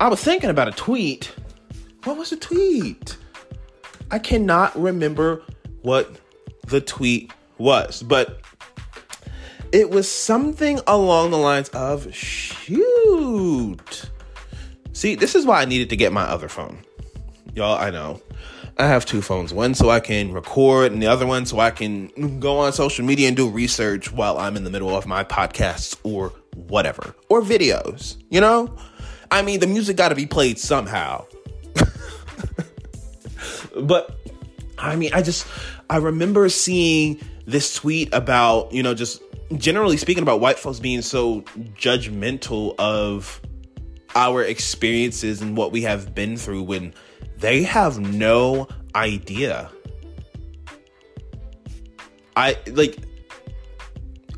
I 0.00 0.08
was 0.08 0.22
thinking 0.24 0.50
about 0.50 0.66
a 0.66 0.72
tweet 0.72 1.32
what 2.04 2.16
was 2.16 2.30
the 2.30 2.36
tweet? 2.36 3.18
I 4.10 4.18
cannot 4.18 4.74
remember 4.80 5.42
what 5.82 6.18
the 6.66 6.80
tweet 6.80 7.30
was, 7.58 8.02
but 8.02 8.40
it 9.70 9.90
was 9.90 10.10
something 10.10 10.80
along 10.86 11.30
the 11.30 11.36
lines 11.38 11.68
of 11.68 12.14
shoot. 12.14 14.10
See, 14.92 15.14
this 15.14 15.34
is 15.34 15.44
why 15.44 15.60
I 15.60 15.66
needed 15.66 15.90
to 15.90 15.96
get 15.96 16.12
my 16.12 16.22
other 16.24 16.48
phone. 16.48 16.78
Y'all, 17.54 17.78
I 17.78 17.90
know. 17.90 18.22
I 18.78 18.86
have 18.86 19.04
two 19.04 19.20
phones. 19.20 19.52
One 19.52 19.74
so 19.74 19.90
I 19.90 20.00
can 20.00 20.32
record, 20.32 20.92
and 20.92 21.02
the 21.02 21.06
other 21.06 21.26
one 21.26 21.44
so 21.44 21.60
I 21.60 21.70
can 21.70 22.40
go 22.40 22.60
on 22.60 22.72
social 22.72 23.04
media 23.04 23.28
and 23.28 23.36
do 23.36 23.50
research 23.50 24.10
while 24.10 24.38
I'm 24.38 24.56
in 24.56 24.64
the 24.64 24.70
middle 24.70 24.96
of 24.96 25.06
my 25.06 25.22
podcasts 25.22 25.98
or 26.02 26.32
whatever, 26.54 27.14
or 27.28 27.42
videos. 27.42 28.16
You 28.30 28.40
know? 28.40 28.74
I 29.30 29.42
mean, 29.42 29.60
the 29.60 29.66
music 29.66 29.96
got 29.96 30.08
to 30.08 30.14
be 30.14 30.26
played 30.26 30.58
somehow. 30.58 31.26
but 33.82 34.16
I 34.78 34.96
mean, 34.96 35.10
I 35.12 35.22
just 35.22 35.46
I 35.88 35.98
remember 35.98 36.48
seeing 36.48 37.20
this 37.46 37.74
tweet 37.74 38.12
about, 38.12 38.72
you 38.72 38.82
know, 38.82 38.94
just 38.94 39.22
generally 39.56 39.96
speaking 39.96 40.22
about 40.22 40.40
white 40.40 40.58
folks 40.58 40.78
being 40.78 41.02
so 41.02 41.42
judgmental 41.76 42.74
of 42.78 43.40
our 44.14 44.42
experiences 44.42 45.40
and 45.40 45.56
what 45.56 45.72
we 45.72 45.82
have 45.82 46.14
been 46.14 46.36
through 46.36 46.62
when 46.62 46.94
they 47.38 47.62
have 47.62 47.98
no 47.98 48.68
idea. 48.94 49.70
I 52.36 52.56
like 52.68 52.96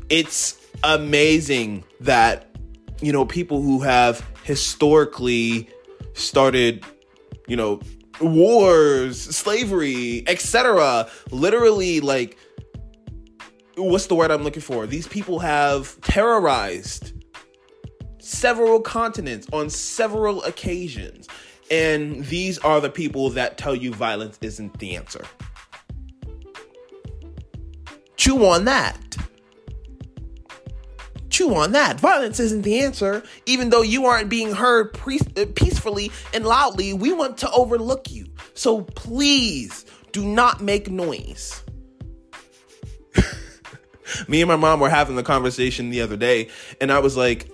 it's 0.09 0.59
amazing 0.83 1.83
that 2.01 2.49
you 3.01 3.13
know 3.13 3.25
people 3.25 3.61
who 3.61 3.81
have 3.81 4.25
historically 4.43 5.69
started 6.13 6.83
you 7.47 7.55
know 7.55 7.79
wars, 8.21 9.19
slavery, 9.19 10.23
etc. 10.27 11.09
Literally, 11.31 11.99
like, 11.99 12.37
what's 13.75 14.07
the 14.07 14.15
word 14.15 14.31
I'm 14.31 14.43
looking 14.43 14.61
for? 14.61 14.85
These 14.87 15.07
people 15.07 15.39
have 15.39 15.99
terrorized 16.01 17.13
several 18.19 18.79
continents 18.79 19.47
on 19.51 19.69
several 19.69 20.43
occasions. 20.43 21.27
And 21.71 22.25
these 22.25 22.57
are 22.59 22.79
the 22.79 22.89
people 22.89 23.29
that 23.31 23.57
tell 23.57 23.75
you 23.75 23.93
violence 23.93 24.37
isn't 24.41 24.79
the 24.79 24.95
answer. 24.95 25.23
Chew 28.15 28.45
on 28.45 28.65
that 28.65 29.17
chew 31.33 31.53
on 31.55 31.71
that. 31.73 31.99
Violence 31.99 32.39
isn't 32.39 32.61
the 32.61 32.79
answer. 32.79 33.23
Even 33.45 33.69
though 33.71 33.81
you 33.81 34.05
aren't 34.05 34.29
being 34.29 34.53
heard 34.53 34.93
pre- 34.93 35.19
uh, 35.35 35.45
peacefully 35.55 36.11
and 36.33 36.45
loudly, 36.45 36.93
we 36.93 37.11
want 37.11 37.37
to 37.39 37.51
overlook 37.51 38.11
you. 38.11 38.27
So 38.53 38.81
please 38.81 39.85
do 40.11 40.23
not 40.23 40.61
make 40.61 40.89
noise. 40.89 41.63
Me 44.27 44.41
and 44.41 44.47
my 44.47 44.55
mom 44.55 44.79
were 44.79 44.89
having 44.89 45.15
the 45.15 45.23
conversation 45.23 45.89
the 45.89 46.01
other 46.01 46.15
day, 46.15 46.49
and 46.79 46.91
I 46.91 46.99
was 46.99 47.17
like, 47.17 47.49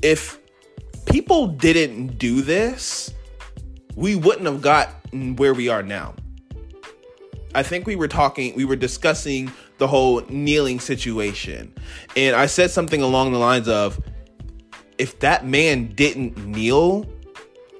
if 0.00 0.38
people 1.06 1.48
didn't 1.48 2.18
do 2.18 2.40
this, 2.42 3.12
we 3.96 4.14
wouldn't 4.14 4.46
have 4.46 4.62
gotten 4.62 5.36
where 5.36 5.52
we 5.52 5.68
are 5.68 5.82
now. 5.82 6.14
I 7.52 7.64
think 7.64 7.86
we 7.86 7.96
were 7.96 8.06
talking, 8.06 8.54
we 8.54 8.64
were 8.64 8.76
discussing 8.76 9.50
the 9.80 9.88
whole 9.88 10.20
kneeling 10.28 10.78
situation. 10.78 11.74
And 12.14 12.36
I 12.36 12.46
said 12.46 12.70
something 12.70 13.02
along 13.02 13.32
the 13.32 13.38
lines 13.38 13.66
of 13.66 14.00
if 14.98 15.18
that 15.20 15.46
man 15.46 15.88
didn't 15.88 16.36
kneel, 16.36 17.06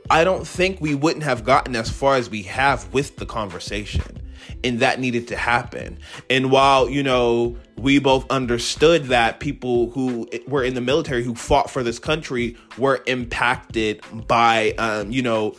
I 0.09 0.25
don't 0.25 0.47
think 0.47 0.81
we 0.81 0.95
wouldn't 0.95 1.23
have 1.25 1.45
gotten 1.45 1.77
as 1.77 1.91
far 1.91 2.17
as 2.17 2.29
we 2.29 2.43
have 2.45 2.93
with 2.93 3.17
the 3.17 3.27
conversation. 3.27 4.17
And 4.65 4.81
that 4.81 4.99
needed 4.99 5.29
to 5.29 5.37
happen. 5.37 5.99
And 6.29 6.51
while, 6.51 6.89
you 6.89 7.03
know, 7.03 7.57
we 7.77 7.99
both 7.99 8.29
understood 8.31 9.05
that 9.05 9.39
people 9.39 9.91
who 9.91 10.29
were 10.49 10.65
in 10.65 10.75
the 10.75 10.81
military 10.81 11.23
who 11.23 11.35
fought 11.35 11.71
for 11.71 11.83
this 11.83 11.99
country 11.99 12.57
were 12.79 13.03
impacted 13.07 14.03
by, 14.27 14.73
um, 14.73 15.11
you 15.11 15.23
know, 15.23 15.55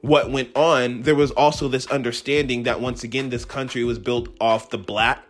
what 0.00 0.30
went 0.30 0.54
on, 0.56 1.02
there 1.02 1.14
was 1.14 1.30
also 1.32 1.68
this 1.68 1.86
understanding 1.88 2.62
that 2.62 2.80
once 2.80 3.04
again, 3.04 3.28
this 3.30 3.44
country 3.44 3.84
was 3.84 3.98
built 3.98 4.28
off 4.40 4.70
the 4.70 4.78
black, 4.78 5.24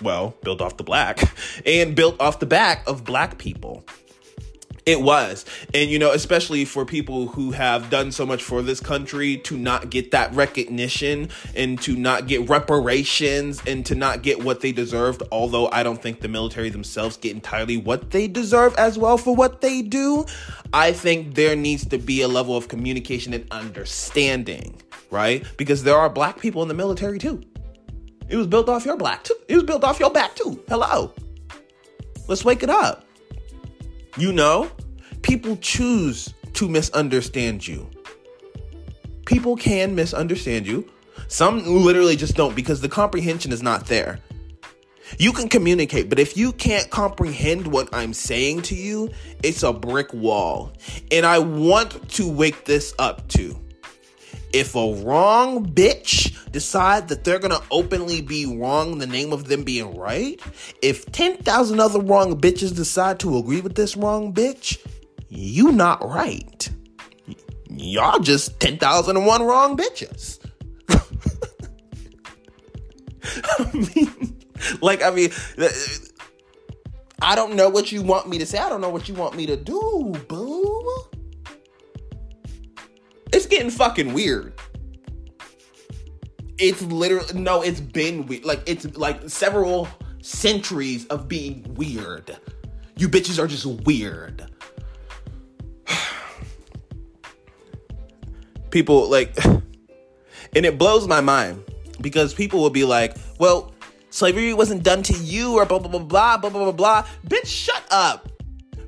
well, 0.00 0.34
built 0.42 0.60
off 0.60 0.76
the 0.76 0.84
black, 0.84 1.20
and 1.66 1.94
built 1.94 2.20
off 2.20 2.40
the 2.40 2.46
back 2.46 2.86
of 2.86 3.04
black 3.04 3.38
people. 3.38 3.84
It 4.84 5.00
was. 5.00 5.44
And, 5.72 5.90
you 5.90 5.98
know, 5.98 6.10
especially 6.10 6.64
for 6.64 6.84
people 6.84 7.28
who 7.28 7.52
have 7.52 7.88
done 7.88 8.10
so 8.10 8.26
much 8.26 8.42
for 8.42 8.62
this 8.62 8.80
country 8.80 9.36
to 9.38 9.56
not 9.56 9.90
get 9.90 10.10
that 10.10 10.34
recognition 10.34 11.28
and 11.54 11.80
to 11.82 11.94
not 11.94 12.26
get 12.26 12.48
reparations 12.48 13.62
and 13.64 13.86
to 13.86 13.94
not 13.94 14.22
get 14.22 14.42
what 14.42 14.60
they 14.60 14.72
deserved, 14.72 15.22
although 15.30 15.68
I 15.70 15.84
don't 15.84 16.02
think 16.02 16.20
the 16.20 16.28
military 16.28 16.68
themselves 16.68 17.16
get 17.16 17.32
entirely 17.32 17.76
what 17.76 18.10
they 18.10 18.26
deserve 18.26 18.74
as 18.74 18.98
well 18.98 19.18
for 19.18 19.36
what 19.36 19.60
they 19.60 19.82
do, 19.82 20.26
I 20.72 20.92
think 20.92 21.36
there 21.36 21.54
needs 21.54 21.86
to 21.86 21.98
be 21.98 22.22
a 22.22 22.28
level 22.28 22.56
of 22.56 22.66
communication 22.66 23.34
and 23.34 23.46
understanding, 23.52 24.74
right? 25.12 25.44
Because 25.56 25.84
there 25.84 25.96
are 25.96 26.10
black 26.10 26.40
people 26.40 26.60
in 26.62 26.66
the 26.66 26.74
military 26.74 27.20
too. 27.20 27.40
It 28.32 28.36
was 28.36 28.46
built 28.46 28.70
off 28.70 28.86
your 28.86 28.96
black 28.96 29.24
too. 29.24 29.36
It 29.46 29.56
was 29.56 29.64
built 29.64 29.84
off 29.84 30.00
your 30.00 30.10
back 30.10 30.34
too. 30.34 30.64
Hello. 30.66 31.12
Let's 32.28 32.46
wake 32.46 32.62
it 32.62 32.70
up. 32.70 33.04
You 34.16 34.32
know, 34.32 34.70
people 35.20 35.58
choose 35.58 36.32
to 36.54 36.66
misunderstand 36.66 37.68
you. 37.68 37.90
People 39.26 39.54
can 39.54 39.94
misunderstand 39.94 40.66
you. 40.66 40.90
Some 41.28 41.62
literally 41.66 42.16
just 42.16 42.34
don't 42.34 42.56
because 42.56 42.80
the 42.80 42.88
comprehension 42.88 43.52
is 43.52 43.62
not 43.62 43.84
there. 43.84 44.18
You 45.18 45.32
can 45.32 45.50
communicate, 45.50 46.08
but 46.08 46.18
if 46.18 46.34
you 46.34 46.52
can't 46.52 46.88
comprehend 46.88 47.66
what 47.66 47.90
I'm 47.92 48.14
saying 48.14 48.62
to 48.62 48.74
you, 48.74 49.10
it's 49.42 49.62
a 49.62 49.74
brick 49.74 50.10
wall. 50.14 50.72
And 51.10 51.26
I 51.26 51.38
want 51.38 52.08
to 52.12 52.32
wake 52.32 52.64
this 52.64 52.94
up 52.98 53.28
too. 53.28 53.60
If 54.52 54.74
a 54.74 54.94
wrong 54.94 55.66
bitch 55.66 56.50
decide 56.52 57.08
that 57.08 57.24
they're 57.24 57.38
gonna 57.38 57.60
openly 57.70 58.20
be 58.20 58.44
wrong 58.44 58.92
in 58.92 58.98
the 58.98 59.06
name 59.06 59.32
of 59.32 59.48
them 59.48 59.64
being 59.64 59.96
right, 59.96 60.40
if 60.82 61.10
10,000 61.10 61.80
other 61.80 62.00
wrong 62.00 62.38
bitches 62.38 62.74
decide 62.74 63.18
to 63.20 63.38
agree 63.38 63.62
with 63.62 63.74
this 63.74 63.96
wrong 63.96 64.34
bitch, 64.34 64.78
you 65.28 65.72
not 65.72 66.06
right. 66.06 66.68
Y'all 67.70 68.20
just 68.20 68.60
10,001 68.60 69.42
wrong 69.42 69.76
bitches. 69.76 70.38
I 73.58 73.72
mean, 73.72 74.36
like, 74.82 75.02
I 75.02 75.10
mean, 75.10 75.30
I 77.22 77.34
don't 77.34 77.54
know 77.54 77.70
what 77.70 77.90
you 77.92 78.02
want 78.02 78.28
me 78.28 78.36
to 78.38 78.46
say. 78.46 78.58
I 78.58 78.68
don't 78.68 78.82
know 78.82 78.90
what 78.90 79.08
you 79.08 79.14
want 79.14 79.36
me 79.36 79.46
to 79.46 79.56
do, 79.56 80.12
boo. 80.28 81.04
It's 83.32 83.46
getting 83.46 83.70
fucking 83.70 84.12
weird. 84.12 84.52
It's 86.58 86.82
literally 86.82 87.40
no, 87.40 87.62
it's 87.62 87.80
been 87.80 88.26
weird. 88.26 88.44
Like 88.44 88.62
it's 88.66 88.96
like 88.96 89.28
several 89.28 89.88
centuries 90.20 91.06
of 91.06 91.28
being 91.28 91.64
weird. 91.74 92.36
You 92.96 93.08
bitches 93.08 93.42
are 93.42 93.46
just 93.46 93.66
weird. 93.84 94.46
people 98.70 99.08
like 99.08 99.36
and 99.44 100.66
it 100.66 100.78
blows 100.78 101.08
my 101.08 101.20
mind 101.20 101.64
because 102.00 102.34
people 102.34 102.60
will 102.60 102.70
be 102.70 102.84
like, 102.84 103.16
"Well, 103.38 103.72
slavery 104.10 104.52
wasn't 104.54 104.82
done 104.82 105.02
to 105.04 105.14
you 105.14 105.54
or 105.54 105.64
blah 105.64 105.78
blah 105.78 105.90
blah 105.98 106.36
blah 106.36 106.50
blah 106.50 106.50
blah 106.50 106.72
blah." 106.72 107.06
Bitch, 107.26 107.46
shut 107.46 107.82
up. 107.90 108.28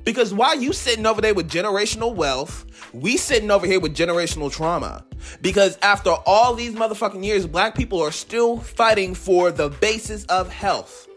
Because 0.05 0.33
while 0.33 0.55
you 0.55 0.71
sitting 0.71 1.07
over 1.07 1.19
there 1.19 1.33
with 1.33 1.49
generational 1.49 2.13
wealth, 2.13 2.65
we 2.93 3.17
sitting 3.17 3.49
over 3.49 3.65
here 3.65 3.79
with 3.79 3.95
generational 3.95 4.51
trauma. 4.51 5.03
Because 5.41 5.77
after 5.81 6.11
all 6.27 6.53
these 6.53 6.75
motherfucking 6.75 7.25
years, 7.25 7.47
black 7.47 7.75
people 7.75 7.99
are 8.01 8.11
still 8.11 8.57
fighting 8.57 9.15
for 9.15 9.51
the 9.51 9.69
basis 9.69 10.23
of 10.25 10.49
health. 10.49 11.09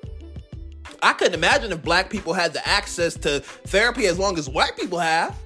I 1.02 1.12
couldn't 1.12 1.34
imagine 1.34 1.70
if 1.70 1.82
black 1.82 2.08
people 2.08 2.32
had 2.32 2.54
the 2.54 2.66
access 2.66 3.14
to 3.18 3.40
therapy 3.40 4.06
as 4.06 4.18
long 4.18 4.38
as 4.38 4.48
white 4.48 4.76
people 4.76 4.98
have, 4.98 5.36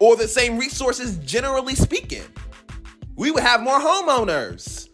or 0.00 0.16
the 0.16 0.26
same 0.28 0.58
resources 0.58 1.18
generally 1.18 1.76
speaking. 1.76 2.24
We 3.14 3.30
would 3.30 3.42
have 3.44 3.62
more 3.62 3.78
homeowners. 3.78 4.88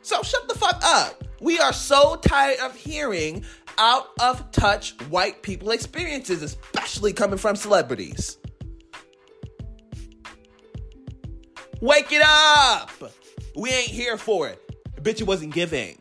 So 0.00 0.22
shut 0.22 0.48
the 0.48 0.54
fuck 0.54 0.80
up. 0.82 1.22
We 1.40 1.58
are 1.58 1.72
so 1.72 2.16
tired 2.16 2.60
of 2.60 2.74
hearing 2.76 3.44
out 3.78 4.08
of 4.20 4.50
touch 4.52 4.92
white 5.08 5.42
people 5.42 5.70
experiences, 5.70 6.42
especially 6.42 7.12
coming 7.12 7.38
from 7.38 7.56
celebrities. 7.56 8.38
Wake 11.80 12.12
it 12.12 12.22
up! 12.24 12.90
We 13.56 13.70
ain't 13.70 13.88
here 13.88 14.16
for 14.16 14.48
it. 14.48 14.60
bitch, 15.02 15.20
it 15.20 15.26
wasn't 15.26 15.52
giving. 15.52 15.98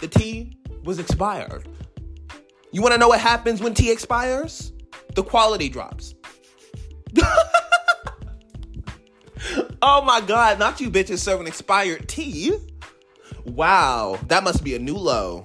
The 0.00 0.08
tea 0.08 0.58
was 0.84 0.98
expired. 0.98 1.68
You 2.72 2.82
wanna 2.82 2.98
know 2.98 3.08
what 3.08 3.20
happens 3.20 3.62
when 3.62 3.74
tea 3.74 3.90
expires? 3.90 4.72
The 5.14 5.22
quality 5.22 5.68
drops. 5.68 6.14
oh 9.80 10.02
my 10.02 10.20
god, 10.20 10.58
not 10.58 10.80
you 10.80 10.90
bitches 10.90 11.18
serving 11.18 11.46
expired 11.46 12.08
tea. 12.08 12.58
Wow, 13.44 14.18
that 14.26 14.42
must 14.44 14.64
be 14.64 14.74
a 14.74 14.78
new 14.78 14.96
low. 14.96 15.44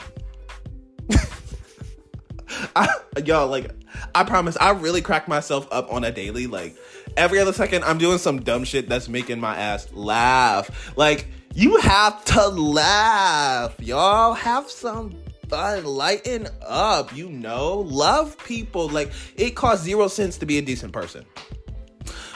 I, 2.76 2.88
y'all, 3.24 3.48
like, 3.48 3.72
I 4.16 4.24
promise, 4.24 4.58
I 4.60 4.72
really 4.72 5.02
crack 5.02 5.28
myself 5.28 5.68
up 5.72 5.92
on 5.92 6.04
a 6.04 6.12
daily. 6.12 6.48
Like, 6.48 6.76
every 7.18 7.40
other 7.40 7.54
second, 7.54 7.84
I'm 7.84 7.98
doing 7.98 8.18
some 8.18 8.42
dumb 8.42 8.64
shit 8.64 8.88
that's 8.88 9.10
making 9.10 9.40
my 9.40 9.56
ass 9.56 9.92
laugh. 9.94 10.96
Like, 10.98 11.28
you 11.54 11.78
have 11.78 12.24
to 12.26 12.48
laugh, 12.48 13.76
y'all. 13.80 14.34
Have 14.34 14.70
some 14.70 15.16
fun, 15.50 15.84
lighten 15.84 16.48
up, 16.66 17.16
you 17.16 17.30
know, 17.30 17.80
love 17.80 18.38
people. 18.44 18.88
Like, 18.88 19.12
it 19.36 19.52
costs 19.52 19.84
zero 19.84 20.08
cents 20.08 20.38
to 20.38 20.46
be 20.46 20.58
a 20.58 20.62
decent 20.62 20.94
person. 20.94 21.26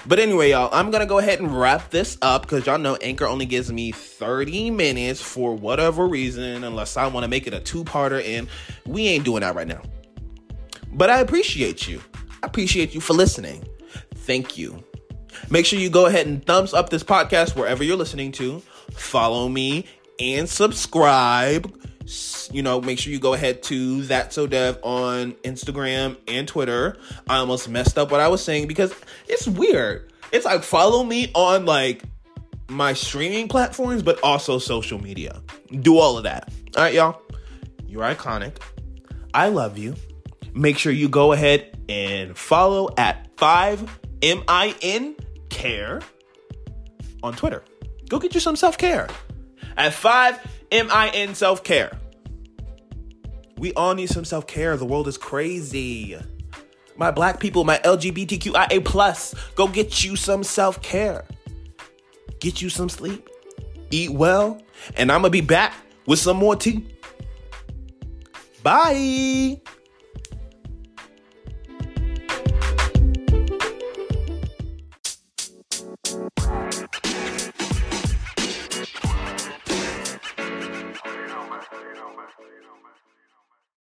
But 0.07 0.19
anyway, 0.19 0.51
y'all, 0.51 0.69
I'm 0.71 0.91
gonna 0.91 1.07
go 1.07 1.17
ahead 1.17 1.39
and 1.39 1.59
wrap 1.59 1.89
this 1.89 2.15
up 2.21 2.43
because 2.43 2.67
y'all 2.67 2.77
know 2.77 2.95
Anchor 2.97 3.25
only 3.25 3.47
gives 3.47 3.71
me 3.71 3.91
30 3.91 4.69
minutes 4.69 5.19
for 5.19 5.55
whatever 5.55 6.05
reason, 6.05 6.63
unless 6.63 6.95
I 6.95 7.07
want 7.07 7.23
to 7.23 7.27
make 7.27 7.47
it 7.47 7.55
a 7.55 7.59
two-parter, 7.59 8.23
and 8.23 8.47
we 8.85 9.07
ain't 9.07 9.25
doing 9.25 9.41
that 9.41 9.55
right 9.55 9.67
now. 9.67 9.81
But 10.95 11.09
I 11.09 11.19
appreciate 11.19 11.89
you. 11.89 12.01
I 12.41 12.47
appreciate 12.47 12.95
you 12.95 13.01
for 13.01 13.13
listening. 13.13 13.67
Thank 14.15 14.57
you. 14.57 14.81
Make 15.49 15.65
sure 15.65 15.77
you 15.77 15.89
go 15.89 16.05
ahead 16.05 16.25
and 16.25 16.43
thumbs 16.43 16.73
up 16.73 16.89
this 16.89 17.03
podcast 17.03 17.55
wherever 17.55 17.83
you're 17.83 17.97
listening 17.97 18.31
to. 18.33 18.59
Follow 18.93 19.49
me 19.49 19.85
and 20.21 20.47
subscribe. 20.47 21.69
You 22.51 22.63
know, 22.63 22.79
make 22.79 22.97
sure 22.97 23.11
you 23.11 23.19
go 23.19 23.33
ahead 23.33 23.61
to 23.63 24.03
that 24.03 24.31
so 24.31 24.47
dev 24.47 24.79
on 24.83 25.33
Instagram 25.43 26.15
and 26.29 26.47
Twitter. 26.47 26.97
I 27.27 27.37
almost 27.37 27.67
messed 27.67 27.97
up 27.97 28.09
what 28.09 28.21
I 28.21 28.29
was 28.29 28.41
saying 28.41 28.67
because 28.67 28.93
it's 29.27 29.47
weird. 29.47 30.13
It's 30.31 30.45
like 30.45 30.63
follow 30.63 31.03
me 31.03 31.29
on 31.35 31.65
like 31.65 32.03
my 32.69 32.93
streaming 32.93 33.49
platforms, 33.49 34.01
but 34.01 34.17
also 34.23 34.59
social 34.59 35.01
media. 35.01 35.41
Do 35.81 35.97
all 35.97 36.17
of 36.17 36.23
that. 36.23 36.53
All 36.77 36.83
right, 36.83 36.93
y'all. 36.93 37.21
You're 37.85 38.03
iconic. 38.03 38.57
I 39.33 39.49
love 39.49 39.77
you 39.77 39.95
make 40.55 40.77
sure 40.77 40.91
you 40.91 41.09
go 41.09 41.33
ahead 41.33 41.77
and 41.87 42.35
follow 42.35 42.89
at 42.97 43.35
5MIN 43.35 45.19
Care 45.49 46.01
on 47.21 47.33
Twitter. 47.35 47.63
Go 48.09 48.17
get 48.19 48.33
you 48.33 48.39
some 48.39 48.55
self 48.55 48.77
care 48.77 49.07
at 49.77 49.91
5MIN 49.91 51.35
Self 51.35 51.63
Care. 51.63 51.99
We 53.57 53.73
all 53.73 53.93
need 53.93 54.09
some 54.09 54.25
self 54.25 54.47
care. 54.47 54.75
The 54.77 54.85
world 54.85 55.07
is 55.07 55.17
crazy. 55.17 56.17
My 56.97 57.11
black 57.11 57.39
people, 57.39 57.63
my 57.63 57.77
LGBTQIA, 57.79 58.83
plus, 58.83 59.35
go 59.55 59.67
get 59.67 60.03
you 60.03 60.15
some 60.15 60.43
self 60.43 60.81
care. 60.81 61.25
Get 62.39 62.61
you 62.61 62.69
some 62.69 62.89
sleep. 62.89 63.29
Eat 63.91 64.11
well. 64.11 64.61
And 64.95 65.11
I'm 65.11 65.23
to 65.23 65.29
be 65.29 65.41
back 65.41 65.73
with 66.05 66.19
some 66.19 66.37
more 66.37 66.55
tea. 66.55 66.85
Bye. 68.61 69.61